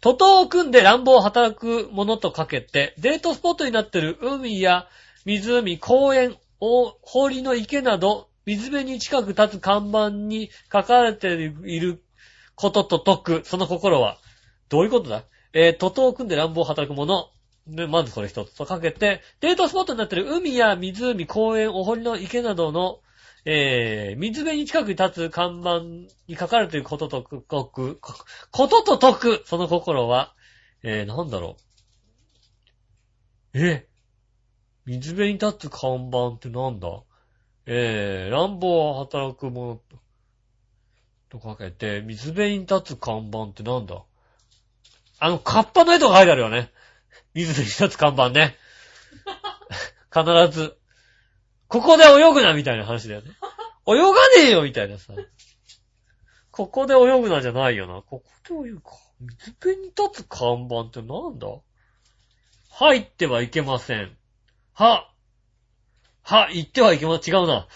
[0.01, 4.89] 徒党を組んで乱暴を働くものとかけて、デートスポットになってる海や
[5.25, 12.03] 湖、公園、氷の池など、水辺に近く立つ看板に書かれている
[12.57, 14.19] ことと解く、その心は。
[14.69, 15.25] どういうことだ？
[15.53, 17.31] えー、徒党を組んで乱暴を働くもの。
[17.67, 23.01] で、まずこれ一つとかけて、デートスポットになってる海や湖、公園、お堀の池などの、
[23.45, 25.81] えー、水辺に近くに立つ看板
[26.29, 28.01] に書かれていることとく、こく、
[28.51, 30.35] ことと解く、その心は、
[30.83, 31.57] えー、なんだろ
[33.55, 33.59] う。
[33.59, 33.87] え？
[34.85, 36.89] 水辺に立つ看板ってなんだ？
[37.67, 39.81] えー、乱暴は働く者
[41.29, 44.03] とかけて、水辺に立つ看板ってなんだ？
[45.21, 46.73] あの、カッパの絵とか書いてあるよね。
[47.35, 48.57] 水辺に立つ看板ね。
[50.13, 50.77] 必ず。
[51.69, 53.31] ここで泳ぐなみたいな話だよね。
[53.87, 55.15] 泳がねえよみたいなさ。
[56.51, 58.03] ここで泳ぐなじゃないよな。
[58.03, 58.25] ここ
[58.63, 58.91] で泳ぐか。
[59.21, 61.47] 水辺に立つ看板ってなんだ？
[62.71, 64.17] 入ってはいけません。
[64.75, 65.11] は、
[66.23, 67.69] は、言ってはいけません、違うな。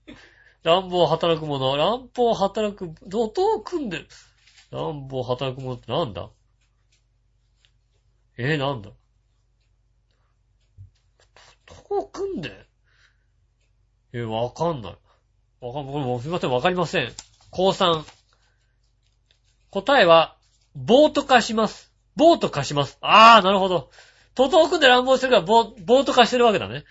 [0.62, 4.08] 乱暴働く者、乱暴働く、どを組んでる。
[4.70, 6.28] 乱暴働く者ってなんだ？
[8.38, 8.90] えー、なんだ？
[11.88, 12.66] どう組んで？
[14.12, 14.96] えー、わかんない。
[15.60, 17.12] わかん、これもすいません、わかりません。
[17.50, 18.04] 高3。
[19.70, 20.36] 答えは、
[20.74, 21.92] 棒と化します。
[22.14, 22.98] 棒と化します。
[23.00, 23.90] あー、なるほど。
[24.34, 26.84] 徒党組んで乱暴してるから棒、棒と化してるわけだね。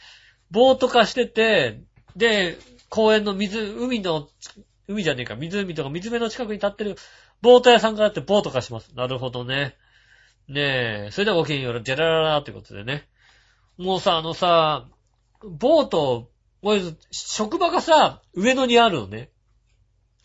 [0.50, 1.82] 棒と化してて、
[2.16, 2.58] で、
[2.90, 4.28] 公園の水、海の、
[4.88, 6.96] 海じゃねえか、湖とか水辺の近くに立ってる
[7.42, 8.92] ボート屋さんからってボート化します。
[8.96, 9.76] なるほどね。
[10.48, 13.08] ねえ、それではごきげんよう、ジェラララってことでね。
[13.78, 14.88] もうさ、あのさ、
[15.42, 16.30] ボート、
[17.12, 19.30] 職場がさ、上野にあるのね。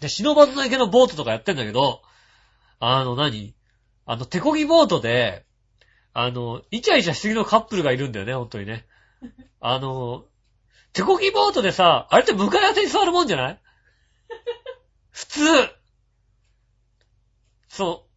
[0.01, 2.03] で、忍ばずの池のボートとかやってんだけど、
[2.79, 3.55] あの何？
[4.07, 5.45] あの、手漕ぎボートで、
[6.13, 8.87] あの、イチャイチャしすぎのカップルがいるんだよね、ほんとにね。
[9.61, 10.25] あの、
[10.93, 13.61] 手漕ぎボートでさ、あれって向かい合わせに座るもんじゃない？
[15.11, 15.41] 普通。
[17.69, 18.10] そう。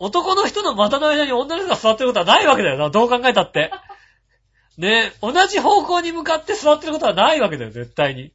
[0.00, 3.70] 男の人の股の間に女の人が座ってることはないわけだよな、どう考えたって。
[4.78, 8.32] ね同じ方向に向かって座ってることはないわけだよ、絶対に。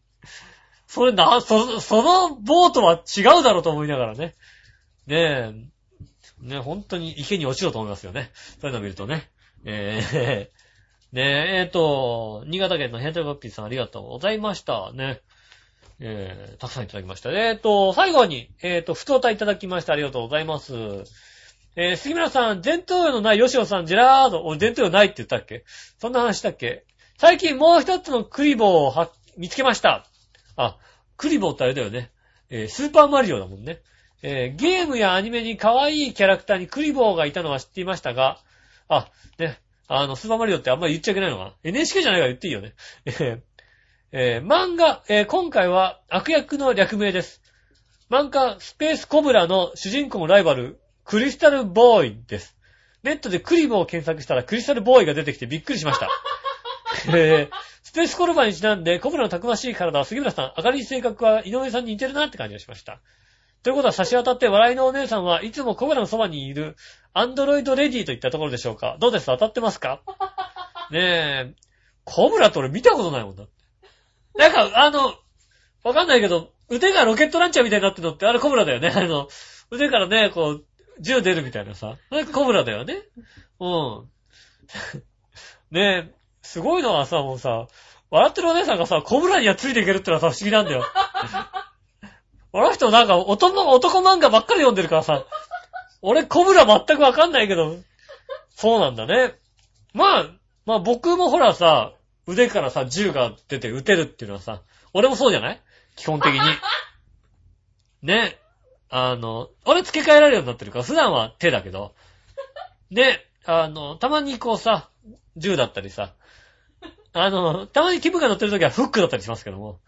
[0.88, 4.36] それな、そ、そのボートは違うだろうと思いながらね。
[5.08, 5.54] ねえ、
[6.40, 8.30] ね本当に池に落ちろと思いますよね。
[8.62, 9.30] そういうのを見るとね。
[9.66, 14.92] えー、 ねえ、えっ、ー、と、新潟県のヘンテルバッピーさんありがとうございました。
[14.94, 15.22] ね。
[16.00, 17.32] えー、たくさんいただきました。
[17.32, 19.94] えっ、ー、と、最後に、えっ、ー、と、ふとたいただきました。
[19.94, 20.74] ありがとうございます。
[21.76, 25.66] えー、杉村さん、伝統用のない吉尾さん、ジェラード、俺伝統用ないって言ったっけ？
[26.00, 26.86] そんな話したっけ？
[27.18, 30.06] 最近もう一つのクリボーを見つけました。
[30.56, 30.78] あ、
[31.18, 32.12] クリボーってあれだよね。
[32.50, 33.82] えー、スーパーマリオだもんね。
[34.22, 38.40] えー、ゲームやアニメに可愛いキャラクターにクリボーがいたのは知っていましたが、
[38.88, 42.74] あ、ね、あの、スーパーマリオってあんまり言っちゃいけないのかな ?NHK じゃないから言っていいよね。
[43.06, 43.42] え、
[44.12, 47.42] えー、漫画、えー、今回は悪役の略名です。
[48.10, 52.58] 漫画、スペースコブラの主人公のライバル、クリスタルボーイです。
[53.04, 56.10] ネットでクリボを検索したらクリスタルボーイが出てきてびっくりしました。
[57.16, 63.00] えー、スペースコルバにちなんで、コブラのたくましい体は杉村さん、明るい性格は井上さんに似てるなって感じがしました。
[63.62, 66.76] ということは差し当たって笑いのお姉さんはいつもコブラのそばにいる
[67.14, 69.28] アンドロイドレディといったところでしょうかどうです？
[69.28, 70.02] 当たってますか？
[70.90, 71.54] ねえ、
[72.04, 73.46] コブラって俺見たことないもんだ。
[74.38, 75.16] なんか、あの、
[75.84, 78.90] わかんないけど、腕がロケットランチャーみたいになってるのってあれコブラだよね。
[78.90, 79.28] あの、
[79.72, 80.66] 腕からね、こう、
[81.00, 81.98] 銃出るみたいなさ。
[82.10, 83.02] あれコブラだよね。
[83.60, 84.10] うん。
[85.72, 87.68] ねえ、すごいのはさ、もうさ、
[88.12, 90.84] 笑ってるお姉さんがさ、コブラにはついていけるってのはさ、不思議なんだよ。
[92.54, 95.26] あの人なんか男、男漫画ばっかり読んでるからさ、
[96.02, 97.76] 俺コブラ全くわかんないけど、
[98.56, 99.36] そうなんだね。
[99.94, 100.26] まあ、
[100.66, 101.94] まあ僕もほらさ、
[102.28, 104.62] 腕からさ、銃が出て撃てるっていうのはさ、
[104.94, 105.62] 俺もそうじゃない？
[105.98, 106.40] 基本的に。
[108.02, 108.38] ね。
[108.90, 111.94] あの、俺付け替えられるようになってるから、普段は手だけど。
[112.92, 114.90] で、あの、たまにこうさ、
[115.38, 116.14] 銃だったりさ、
[117.14, 119.80] あの、たまに気分が乗ってる時はフックだったりしますけども。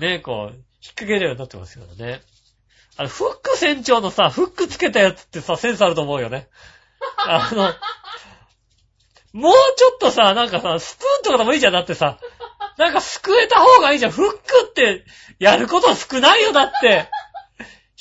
[0.00, 0.62] ね、こう、引っ
[0.94, 2.22] 掛けるようになってますけどね。
[2.96, 6.48] あの、フック船長のさ、フックつけたやつってさ、センスあると思うよね。
[7.18, 7.72] あの、
[9.32, 11.72] もうちょっとさ、なんかさ、スプーンとかでもいいじゃん。
[11.72, 12.18] だってさ、
[12.76, 14.12] なんかすくえた方がいいじゃん。
[14.12, 15.04] フックって
[15.38, 17.08] やること少ないよ、だって。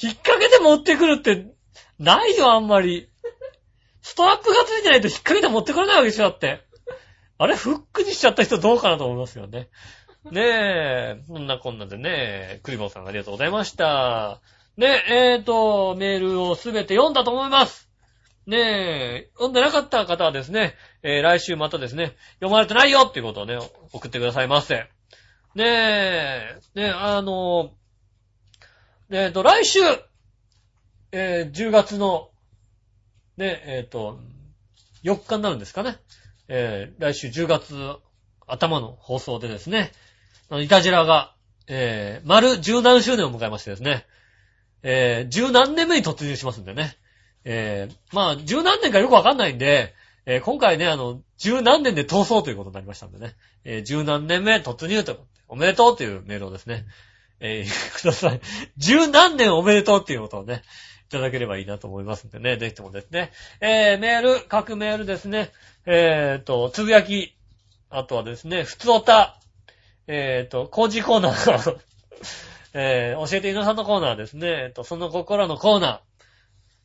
[0.01, 1.47] 引っ掛けて持ってくるって、
[1.99, 3.09] ないよ、あんまり。
[4.01, 6.61] ストラップがついてないと引っ掛けて持ってこれないわけでしょ、だって。
[7.37, 9.69] あれ、フックにしちゃった人どうかなと思いますよね。
[10.31, 14.41] ねえ、こんなこんなでね、クリボーさんありがとうございました。
[14.77, 17.89] ねえ、えーと、メールをすべて読んだと思います。
[18.45, 23.57] ねえ、読んでなかった方はですね、えー、来週またですね、読まれてないよっていうことをね、
[23.91, 24.87] 送ってくださいませ。
[25.55, 27.71] ねえ、ねえ、あの、
[29.11, 29.79] えっ、と、来週、
[31.11, 32.29] えー、10月の、
[33.37, 34.19] ね、えっ、と、
[35.03, 35.97] 4日になるんですかね。
[36.47, 37.75] えー、来週10月
[38.47, 39.91] 頭の放送でですね、
[40.49, 41.33] あのイタジラが
[41.73, 44.05] えー、丸十何周年を迎えましてですね、
[44.83, 46.97] えー、十何年目に突入しますんでね。
[47.45, 49.93] えー、まあ、十何年かよくわかんないんで、
[50.25, 53.35] えー、今回ね、あの、十何年で逃走ということになりましたんでね。
[53.63, 56.85] えー、十何年目突入ということで、おめでとうというメールをですね、
[57.41, 57.67] えー、
[57.99, 58.41] ください。
[58.77, 60.61] 十何年おめでとうっていうことをね、
[61.09, 63.31] いただければいいなと思いますんでね、ぜひともですね。
[63.59, 65.51] えー、メール、各メールですね、
[65.85, 67.35] えーと、つぶやき、
[67.89, 69.37] あとはですね、ふつおた、
[70.07, 71.77] えーと、工事コーナー、
[72.73, 76.10] えー、教えて井野さんのコーナーですね、えっと、その心のコーナー。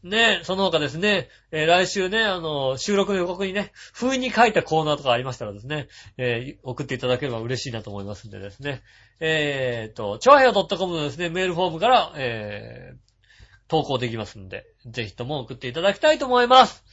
[0.07, 8.83] ね、その他ですね、えー、来週ね、あの、収録の予告にね、不意に書いたコーナーとかありましたらですね、えー、送っていただければ嬉しいなと思いますんでですね、
[9.21, 12.99] えーと、超平洋 .com のですね、メールフォームから、えー、
[13.69, 16.85] 投稿できますんで、ぜひとも送っていただきたいと思います。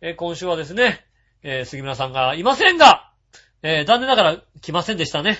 [0.00, 1.04] えー、今週はですね、
[1.42, 3.12] えー、杉村さんがいませんが、
[3.62, 5.38] えー、残念ながら来ませんでしたね。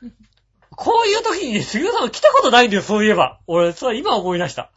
[0.74, 3.40] こういう時にね、杉村さん来たことないんだよ、そういえば。
[3.46, 4.72] 俺、それ今思い出した。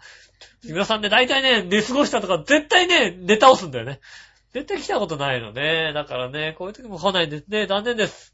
[0.65, 3.99] 杉村さんね、大体ね、寝過ごしたとか、絶対ね、寝倒すんだよね。
[4.51, 5.93] 絶対来たことないのね。
[5.93, 7.67] だからね、こういう時も来ないんですね。
[7.67, 8.33] 残念です。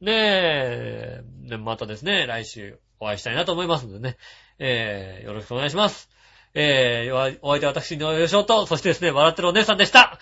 [0.00, 1.22] ねえ、
[1.58, 4.16] またですね、来週お会いしたいなと思いますのでね。
[4.58, 6.10] えー、よろしくお願いします。
[6.52, 10.18] えー、お相手は私のよしおと、そしてですね、笑ってるお姉さんでした。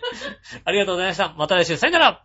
[0.64, 1.34] ありがとうございました。
[1.36, 2.24] また来週、さよなら